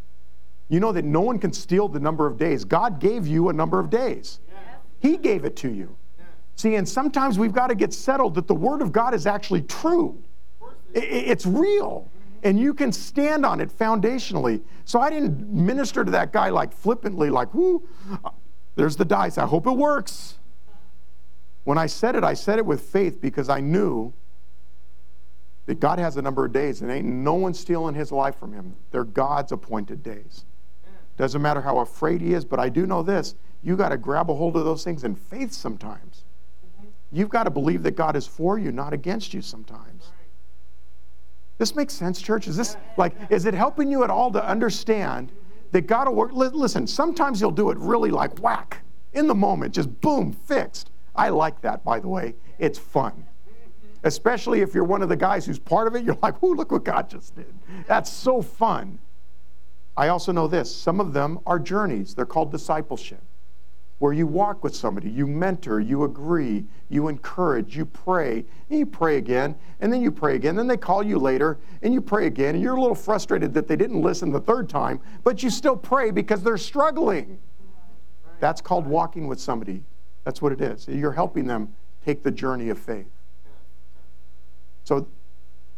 [0.68, 2.64] You know that no one can steal the number of days.
[2.64, 4.40] God gave you a number of days,
[5.00, 5.96] He gave it to you.
[6.54, 9.62] See, and sometimes we've got to get settled that the Word of God is actually
[9.62, 10.22] true,
[10.94, 12.08] it's real
[12.42, 14.60] and you can stand on it foundationally.
[14.84, 17.86] So I didn't minister to that guy like flippantly, like, whoo,
[18.24, 18.30] uh,
[18.74, 19.38] there's the dice.
[19.38, 20.38] I hope it works.
[21.64, 24.12] When I said it, I said it with faith because I knew
[25.66, 28.52] that God has a number of days and ain't no one stealing his life from
[28.52, 28.74] him.
[28.90, 30.44] They're God's appointed days.
[31.16, 34.28] Doesn't matter how afraid he is, but I do know this you got to grab
[34.30, 36.24] a hold of those things in faith sometimes.
[37.12, 40.10] You've got to believe that God is for you, not against you sometimes.
[41.58, 42.48] This makes sense, church?
[42.48, 45.30] Is this like, is it helping you at all to understand
[45.70, 46.32] that God will work?
[46.32, 48.82] Listen, sometimes He'll do it really like whack
[49.12, 50.90] in the moment, just boom, fixed.
[51.14, 52.34] I like that, by the way.
[52.58, 53.26] It's fun.
[54.04, 56.72] Especially if you're one of the guys who's part of it, you're like, ooh, look
[56.72, 57.54] what God just did.
[57.86, 58.98] That's so fun.
[59.97, 63.22] I also know this some of them are journeys, they're called discipleship
[64.03, 68.84] where you walk with somebody, you mentor, you agree, you encourage, you pray, and you
[68.84, 70.57] pray again, and then you pray again.
[70.57, 73.68] Then they call you later, and you pray again, and you're a little frustrated that
[73.68, 77.38] they didn't listen the third time, but you still pray because they're struggling.
[78.40, 79.84] That's called walking with somebody.
[80.24, 80.88] That's what it is.
[80.88, 81.72] You're helping them
[82.05, 83.07] take the journey of faith.
[84.82, 85.07] So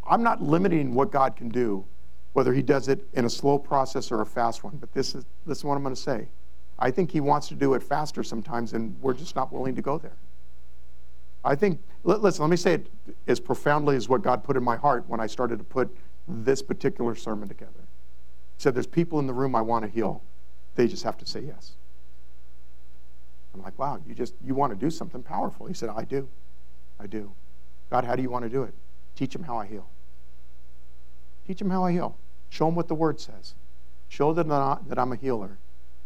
[0.08, 1.84] I'm not limiting what God can do,
[2.34, 5.24] whether He does it in a slow process or a fast one, but this is,
[5.46, 6.28] this is what I'm going to say.
[6.78, 9.82] I think he wants to do it faster sometimes, and we're just not willing to
[9.82, 10.16] go there.
[11.44, 12.90] I think, listen, let me say it
[13.26, 15.94] as profoundly as what God put in my heart when I started to put
[16.26, 17.72] this particular sermon together.
[18.56, 20.22] He said, There's people in the room I want to heal.
[20.74, 21.72] They just have to say yes.
[23.54, 25.66] I'm like, wow, you just you want to do something powerful.
[25.66, 26.28] He said, I do.
[26.98, 27.32] I do.
[27.90, 28.74] God, how do you want to do it?
[29.14, 29.88] Teach them how I heal.
[31.46, 32.16] Teach them how I heal.
[32.50, 33.54] Show them what the word says.
[34.08, 35.58] Show them that I'm a healer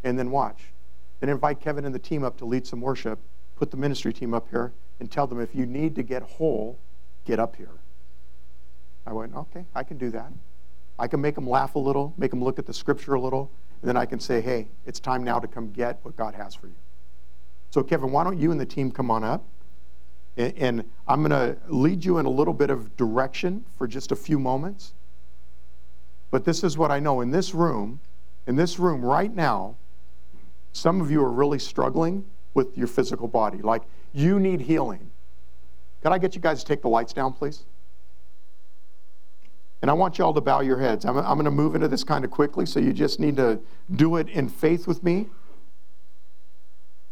[0.03, 0.73] and then watch.
[1.21, 3.19] Then invite Kevin and the team up to lead some worship.
[3.57, 6.79] Put the ministry team up here and tell them if you need to get whole,
[7.25, 7.71] get up here.
[9.07, 10.33] I went, okay, I can do that.
[10.99, 13.51] I can make them laugh a little, make them look at the scripture a little,
[13.81, 16.55] and then I can say, hey, it's time now to come get what God has
[16.55, 16.75] for you.
[17.71, 19.45] So, Kevin, why don't you and the team come on up?
[20.37, 24.17] And, I'm going to lead you in a little bit of direction for just a
[24.17, 24.95] few moments.
[26.31, 27.21] But this is what I know.
[27.21, 28.01] In this room,
[28.47, 29.77] in this room right now,
[30.73, 32.25] some of you are really struggling
[32.55, 33.59] with your physical body.
[33.59, 35.11] Like you need healing.
[36.03, 37.65] Could I get you guys to take the lights down, please?
[39.81, 41.05] And I want you all to bow your heads.
[41.05, 43.61] I'm, I'm going to move into this kind of quickly, so you just need to
[43.95, 45.27] do it in faith with me.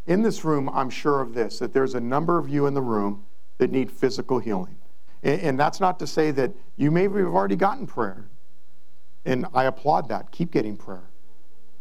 [0.07, 2.83] In this room, I'm sure of this that there's a number of you in the
[2.83, 3.25] room
[3.59, 4.77] that need physical healing.
[5.23, 8.27] And, and that's not to say that you maybe have already gotten prayer.
[9.27, 10.31] And I applaud that.
[10.31, 11.11] Keep getting prayer.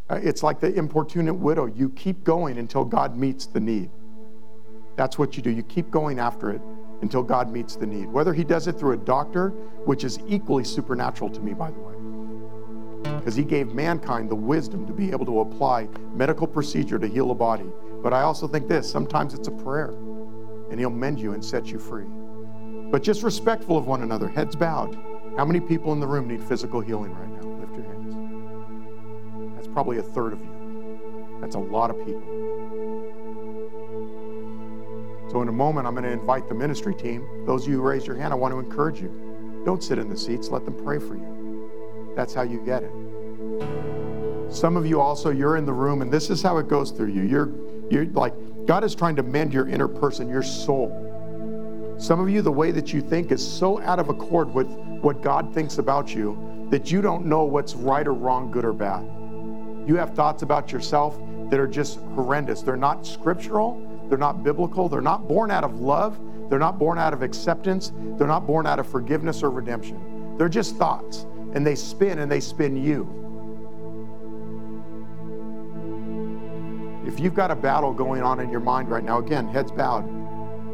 [0.09, 1.67] Uh, it's like the importunate widow.
[1.67, 3.89] You keep going until God meets the need.
[4.95, 5.51] That's what you do.
[5.51, 6.61] You keep going after it
[7.01, 8.07] until God meets the need.
[8.07, 9.49] Whether He does it through a doctor,
[9.85, 14.87] which is equally supernatural to me, by the way, because He gave mankind the wisdom
[14.87, 17.69] to be able to apply medical procedure to heal a body.
[18.01, 19.89] But I also think this sometimes it's a prayer,
[20.71, 22.05] and He'll mend you and set you free.
[22.91, 24.97] But just respectful of one another, heads bowed.
[25.37, 27.47] How many people in the room need physical healing right now?
[27.59, 29.55] Lift your hands.
[29.55, 31.37] That's probably a third of you.
[31.41, 32.21] That's a lot of people.
[35.29, 37.27] So, in a moment, I'm going to invite the ministry team.
[37.45, 39.63] Those of you who raised your hand, I want to encourage you.
[39.65, 42.13] Don't sit in the seats, let them pray for you.
[42.15, 42.91] That's how you get it.
[44.49, 47.11] Some of you also, you're in the room, and this is how it goes through
[47.11, 47.23] you.
[47.23, 47.51] You're,
[47.89, 48.33] you're like,
[48.65, 51.95] God is trying to mend your inner person, your soul.
[51.99, 54.67] Some of you, the way that you think is so out of accord with
[55.01, 58.73] what God thinks about you that you don't know what's right or wrong, good or
[58.73, 59.03] bad.
[59.87, 61.19] You have thoughts about yourself
[61.49, 62.61] that are just horrendous.
[62.61, 63.79] They're not scriptural,
[64.09, 66.19] they're not biblical, they're not born out of love,
[66.49, 70.37] they're not born out of acceptance, they're not born out of forgiveness or redemption.
[70.37, 73.21] They're just thoughts, and they spin and they spin you.
[77.05, 80.24] If you've got a battle going on in your mind right now, again, heads bowed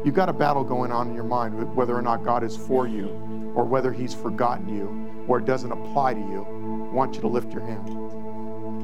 [0.04, 2.88] You've got a battle going on in your mind whether or not God is for
[2.88, 3.08] you
[3.54, 6.88] or whether he's forgotten you or it doesn't apply to you.
[6.90, 7.88] I want you to lift your hand.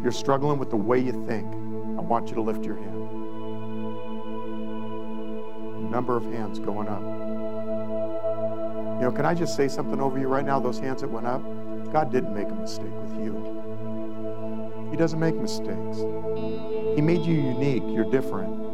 [0.02, 1.44] You're struggling with the way you think.
[1.98, 3.10] I want you to lift your hand.
[5.90, 7.02] Number of hands going up.
[9.00, 10.60] You know, can I just say something over you right now?
[10.60, 11.42] Those hands that went up,
[11.92, 14.88] God didn't make a mistake with you.
[14.92, 15.98] He doesn't make mistakes.
[16.94, 17.82] He made you unique.
[17.86, 18.67] You're different.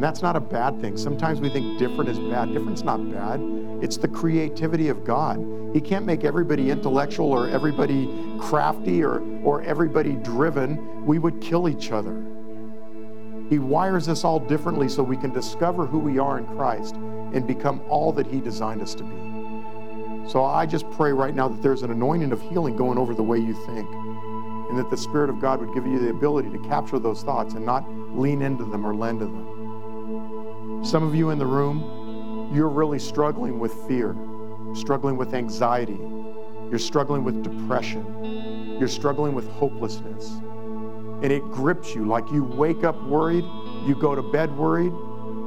[0.00, 0.96] And that's not a bad thing.
[0.96, 2.54] Sometimes we think different is bad.
[2.54, 3.38] Different's not bad.
[3.82, 5.38] It's the creativity of God.
[5.74, 8.08] He can't make everybody intellectual or everybody
[8.40, 11.04] crafty or, or everybody driven.
[11.04, 12.14] We would kill each other.
[13.50, 17.46] He wires us all differently so we can discover who we are in Christ and
[17.46, 20.30] become all that He designed us to be.
[20.30, 23.22] So I just pray right now that there's an anointing of healing going over the
[23.22, 23.86] way you think,
[24.70, 27.52] and that the Spirit of God would give you the ability to capture those thoughts
[27.52, 27.86] and not
[28.16, 29.59] lean into them or lend to them.
[30.82, 34.16] Some of you in the room, you're really struggling with fear,
[34.74, 35.98] struggling with anxiety,
[36.70, 40.30] you're struggling with depression, you're struggling with hopelessness.
[41.22, 43.44] And it grips you like you wake up worried,
[43.86, 44.92] you go to bed worried,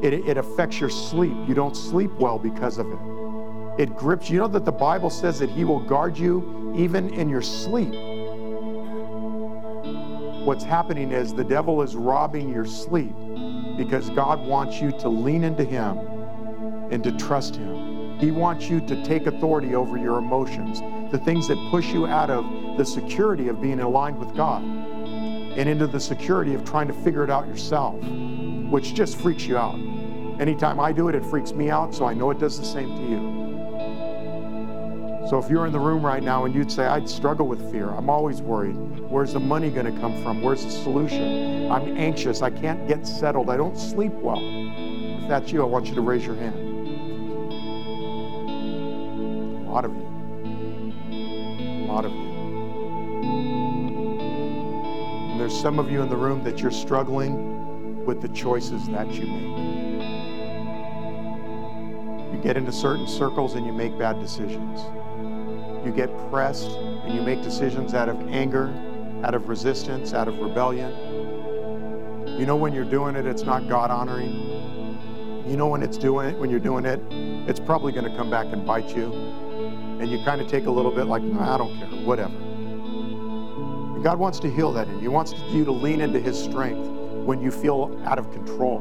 [0.03, 1.33] it, it affects your sleep.
[1.47, 3.81] You don't sleep well because of it.
[3.81, 4.35] It grips you.
[4.35, 7.93] You know that the Bible says that He will guard you even in your sleep.
[10.45, 13.15] What's happening is the devil is robbing your sleep
[13.77, 15.97] because God wants you to lean into Him
[16.91, 18.19] and to trust Him.
[18.19, 22.29] He wants you to take authority over your emotions, the things that push you out
[22.29, 22.45] of
[22.77, 27.23] the security of being aligned with God and into the security of trying to figure
[27.23, 27.95] it out yourself,
[28.69, 29.75] which just freaks you out.
[30.39, 32.89] Anytime I do it, it freaks me out, so I know it does the same
[32.95, 33.52] to you.
[35.29, 37.89] So if you're in the room right now and you'd say, I'd struggle with fear,
[37.89, 38.75] I'm always worried.
[39.09, 40.41] Where's the money going to come from?
[40.41, 41.71] Where's the solution?
[41.71, 42.41] I'm anxious.
[42.41, 43.49] I can't get settled.
[43.49, 44.41] I don't sleep well.
[44.41, 46.55] If that's you, I want you to raise your hand.
[49.65, 50.01] A lot of you.
[51.83, 52.33] A lot of you.
[55.31, 59.09] And there's some of you in the room that you're struggling with the choices that
[59.13, 60.03] you make.
[62.33, 64.81] You get into certain circles and you make bad decisions
[65.85, 68.73] you get pressed and you make decisions out of anger,
[69.23, 70.91] out of resistance, out of rebellion.
[72.39, 75.43] You know when you're doing it, it's not God honoring.
[75.47, 76.99] You know when it's doing it, when you're doing it,
[77.49, 79.13] it's probably going to come back and bite you.
[79.99, 82.33] And you kind of take a little bit like, I don't care, whatever.
[82.33, 85.01] And God wants to heal that in you.
[85.01, 86.87] He wants you to lean into His strength
[87.25, 88.79] when you feel out of control,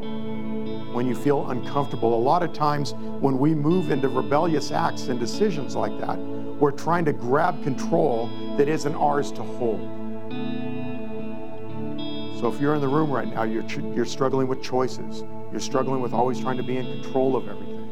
[0.92, 2.14] when you feel uncomfortable.
[2.14, 6.18] A lot of times when we move into rebellious acts and decisions like that,
[6.62, 9.80] we're trying to grab control that isn't ours to hold.
[12.38, 13.64] So if you're in the room right now, you're,
[13.96, 17.88] you're struggling with choices, you're struggling with always trying to be in control of everything,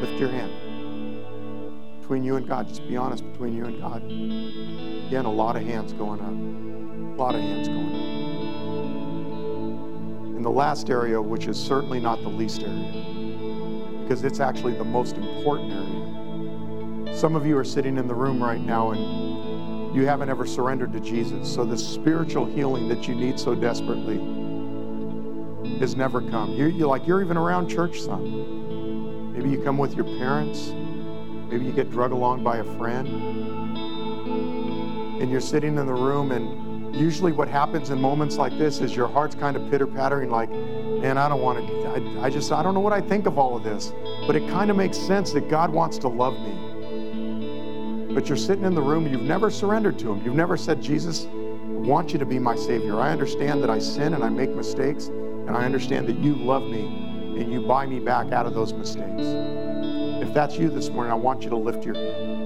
[0.00, 0.50] lift your hand.
[2.00, 4.02] Between you and God, just be honest between you and God.
[5.06, 6.34] Again, a lot of hands going up.
[7.16, 8.02] A lot of hands going up.
[10.36, 12.90] And the last area, which is certainly not the least area,
[14.02, 16.13] because it's actually the most important area,
[17.14, 20.92] some of you are sitting in the room right now and you haven't ever surrendered
[20.92, 21.52] to Jesus.
[21.52, 24.18] So the spiritual healing that you need so desperately
[25.78, 26.50] has never come.
[26.50, 29.32] You're, you're like, you're even around church some.
[29.32, 30.72] Maybe you come with your parents.
[31.50, 33.08] Maybe you get drug along by a friend.
[35.20, 38.94] And you're sitting in the room, and usually what happens in moments like this is
[38.96, 42.50] your heart's kind of pitter pattering, like, man, I don't want to, I, I just,
[42.50, 43.92] I don't know what I think of all of this.
[44.26, 46.73] But it kind of makes sense that God wants to love me.
[48.14, 50.24] But you're sitting in the room, you've never surrendered to Him.
[50.24, 53.00] You've never said, Jesus, I want you to be my Savior.
[53.00, 56.62] I understand that I sin and I make mistakes, and I understand that you love
[56.62, 56.86] me
[57.38, 59.24] and you buy me back out of those mistakes.
[60.22, 62.44] If that's you this morning, I want you to lift your hand.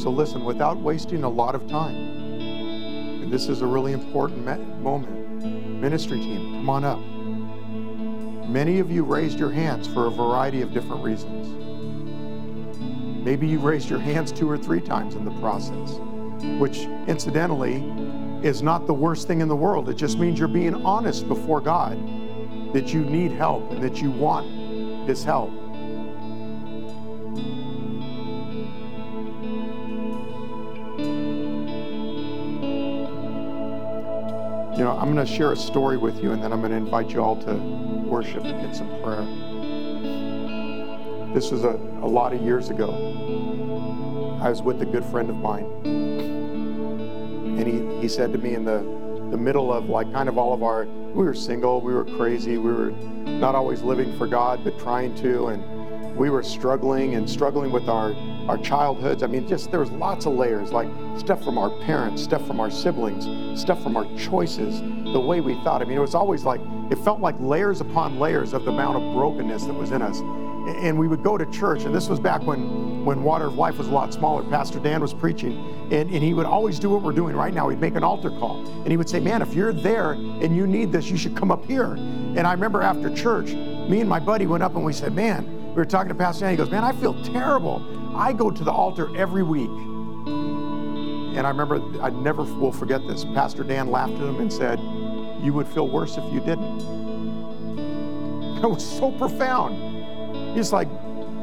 [0.00, 4.46] So listen, without wasting a lot of time, and this is a really important
[4.80, 7.00] moment, ministry team, come on up.
[8.48, 11.48] Many of you raised your hands for a variety of different reasons.
[13.24, 15.98] Maybe you raised your hands two or three times in the process,
[16.60, 17.82] which incidentally
[18.46, 19.88] is not the worst thing in the world.
[19.88, 21.98] It just means you're being honest before God
[22.72, 25.50] that you need help and that you want His help.
[34.76, 36.76] You know, I'm going to share a story with you and then I'm going to
[36.76, 39.24] invite you all to worship and get some prayer.
[41.32, 42.90] This was a, a lot of years ago.
[44.42, 45.64] I was with a good friend of mine.
[47.58, 48.80] And he, he said to me in the,
[49.30, 52.58] the middle of like kind of all of our, we were single, we were crazy,
[52.58, 55.46] we were not always living for God, but trying to.
[55.46, 58.10] And we were struggling and struggling with our,
[58.48, 59.22] our childhoods.
[59.22, 60.88] I mean, just there was lots of layers, like
[61.18, 65.54] stuff from our parents, stuff from our siblings, stuff from our choices, the way we
[65.62, 65.82] thought.
[65.82, 69.02] I mean, it was always like, it felt like layers upon layers of the amount
[69.02, 70.20] of brokenness that was in us
[70.66, 73.78] and we would go to church and this was back when when water of life
[73.78, 75.52] was a lot smaller pastor dan was preaching
[75.92, 78.30] and, and he would always do what we're doing right now he'd make an altar
[78.30, 81.36] call and he would say man if you're there and you need this you should
[81.36, 83.52] come up here and i remember after church
[83.88, 86.46] me and my buddy went up and we said man we were talking to pastor
[86.46, 87.84] dan he goes man i feel terrible
[88.16, 89.70] i go to the altar every week
[91.36, 94.80] and i remember i never will forget this pastor dan laughed at him and said
[95.40, 96.80] you would feel worse if you didn't
[98.64, 99.96] it was so profound
[100.56, 100.88] He's like,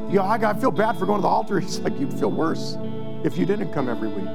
[0.08, 1.60] you know, I feel bad for going to the altar.
[1.60, 2.76] He's like, you'd feel worse
[3.22, 4.28] if you didn't come every week.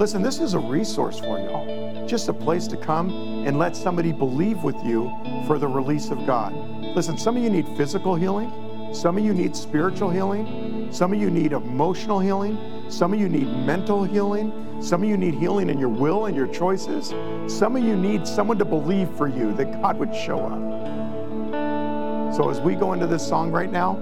[0.00, 2.06] Listen, this is a resource for y'all.
[2.08, 5.08] Just a place to come and let somebody believe with you
[5.46, 6.52] for the release of God.
[6.96, 8.50] Listen, some of you need physical healing.
[8.92, 10.92] Some of you need spiritual healing.
[10.92, 12.58] Some of you need emotional healing.
[12.90, 14.52] Some of you need mental healing.
[14.82, 17.14] Some of you need healing in your will and your choices.
[17.50, 22.34] Some of you need someone to believe for you that God would show up.
[22.34, 23.94] So as we go into this song right now,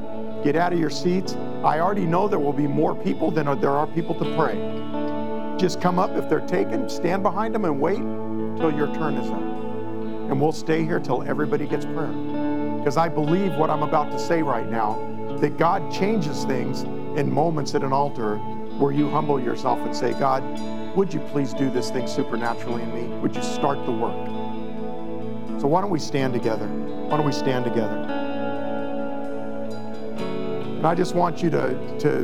[0.42, 1.34] get out of your seats.
[1.64, 4.56] I already know there will be more people than there are people to pray.
[5.56, 7.98] Just come up if they're taken, stand behind them and wait
[8.58, 9.38] till your turn is up.
[10.30, 12.49] And we'll stay here till everybody gets prayer.
[12.80, 14.98] Because I believe what I'm about to say right now,
[15.38, 16.84] that God changes things
[17.18, 18.38] in moments at an altar
[18.78, 20.42] where you humble yourself and say, God,
[20.96, 23.02] would you please do this thing supernaturally in me?
[23.18, 24.26] Would you start the work?
[25.60, 26.66] So why don't we stand together?
[26.68, 27.98] Why don't we stand together?
[30.78, 32.20] And I just want you to, to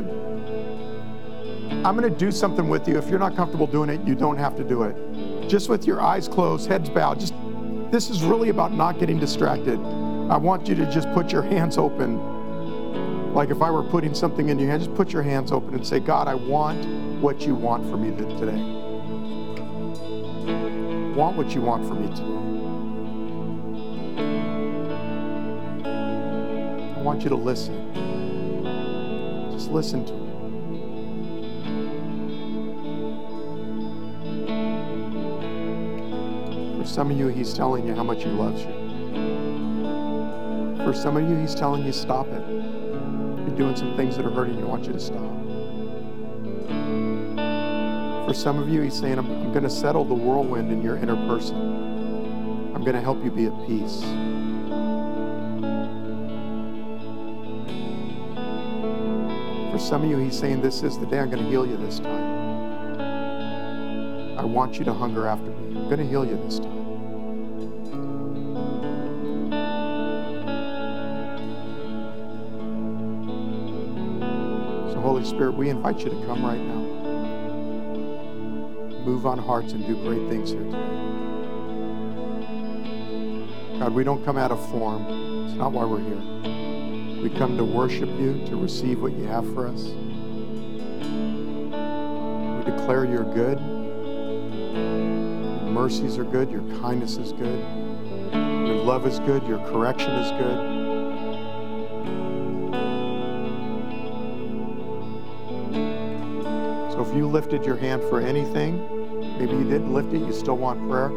[1.85, 2.97] I'm going to do something with you.
[2.97, 5.47] If you're not comfortable doing it, you don't have to do it.
[5.47, 7.19] Just with your eyes closed, heads bowed.
[7.19, 7.35] Just
[7.91, 9.79] this is really about not getting distracted.
[10.29, 13.33] I want you to just put your hands open.
[13.33, 15.87] Like if I were putting something in your hand, just put your hands open and
[15.87, 16.85] say, God, I want
[17.21, 18.61] what you want for me today.
[21.15, 22.47] Want what you want for me today.
[26.97, 27.93] I want you to listen
[29.51, 30.11] Just listen to.
[36.79, 38.86] For some of you, he's telling you how much he loves you.
[40.87, 42.41] For some of you, he's telling you, stop it.
[42.47, 44.63] You're doing some things that are hurting you.
[44.63, 45.19] I want you to stop.
[48.25, 50.95] For some of you, he's saying, I'm, I'm going to settle the whirlwind in your
[50.95, 51.57] inner person.
[52.73, 53.99] I'm going to help you be at peace.
[59.73, 61.75] For some of you, He's saying, This is the day I'm going to heal you
[61.75, 63.01] this time.
[64.39, 65.81] I want you to hunger after me.
[65.81, 66.86] I'm going to heal you this time.
[75.07, 76.81] Holy Spirit, we invite you to come right now.
[79.05, 80.77] Move on hearts and do great things here today.
[83.79, 85.05] God, we don't come out of form.
[85.47, 86.21] It's not why we're here.
[87.23, 89.81] We come to worship you, to receive what you have for us.
[92.65, 93.61] We declare you're good.
[93.61, 97.63] Your mercies are good, your kindness is good,
[98.33, 100.86] your love is good, your correction is good.
[107.07, 108.77] If you lifted your hand for anything,
[109.39, 111.09] maybe you didn't lift it, you still want prayer,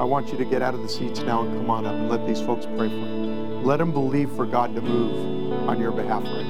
[0.00, 2.10] I want you to get out of the seats now and come on up and
[2.10, 3.62] let these folks pray for you.
[3.64, 6.47] Let them believe for God to move on your behalf right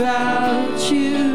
[0.00, 1.29] without you,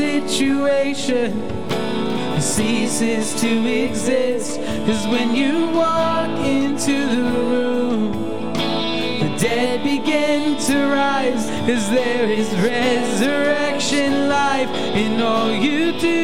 [0.00, 1.30] situation
[2.40, 4.58] ceases to exist.
[4.86, 8.12] Cause when you walk into the room,
[9.20, 11.44] the dead begin to rise.
[11.68, 16.22] Cause there is resurrection life in all you do.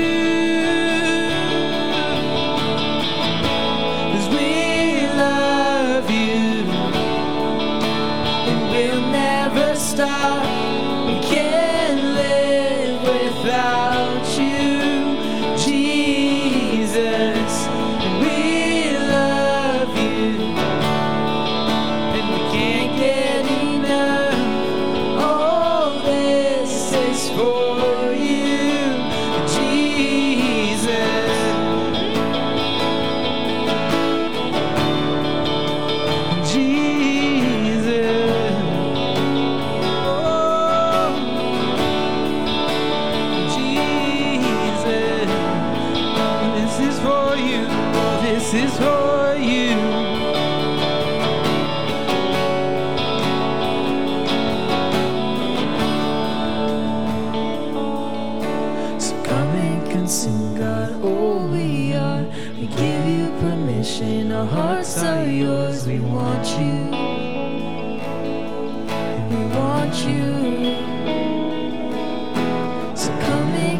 [4.12, 6.64] Cause we love you
[8.50, 10.45] and we'll never stop.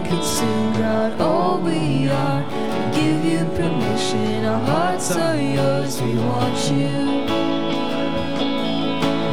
[0.08, 2.44] Come and consume God, all we are.
[2.44, 6.00] We give you permission, our hearts are yours.
[6.00, 7.24] We want you.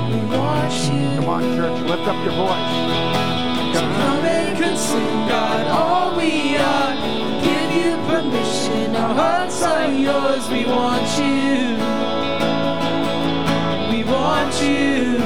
[0.09, 1.15] We want you.
[1.15, 2.73] Come on, church, lift up your voice.
[3.75, 6.95] Come and consume God, all we are.
[7.43, 10.47] Give you permission, our hearts are yours.
[10.49, 11.77] We want you.
[13.91, 15.17] We want you.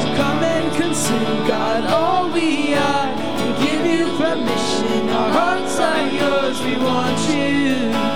[0.00, 3.03] So come and consume God, all we are.
[4.34, 6.60] Give our hearts are yours.
[6.62, 8.13] We want you.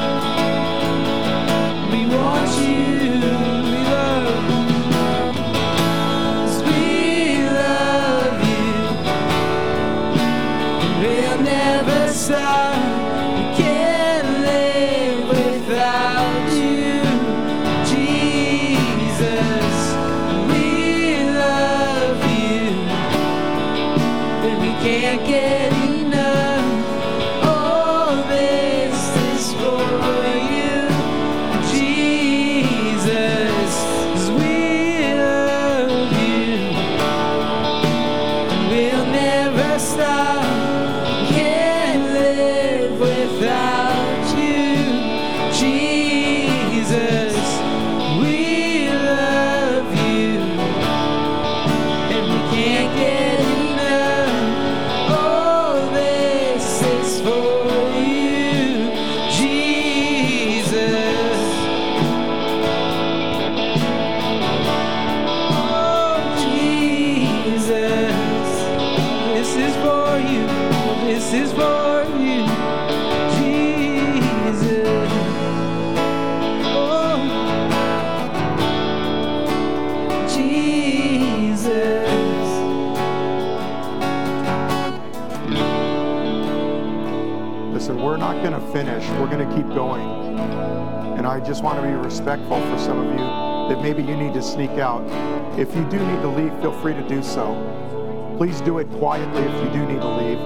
[91.28, 94.42] I just want to be respectful for some of you that maybe you need to
[94.42, 95.02] sneak out.
[95.58, 98.34] If you do need to leave, feel free to do so.
[98.38, 100.38] Please do it quietly if you do need to leave.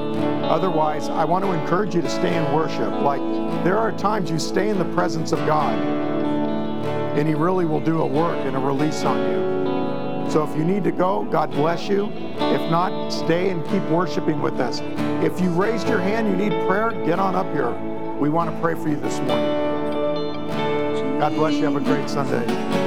[0.42, 2.90] Otherwise, I want to encourage you to stay in worship.
[3.00, 3.20] Like,
[3.62, 5.78] there are times you stay in the presence of God,
[7.16, 10.30] and He really will do a work and a release on you.
[10.32, 12.06] So if you need to go, God bless you.
[12.06, 14.80] If not, stay and keep worshiping with us.
[15.24, 17.70] If you raised your hand, you need prayer, get on up here.
[18.18, 19.71] We want to pray for you this morning.
[21.22, 21.62] God bless you.
[21.66, 22.81] Have a great Sunday.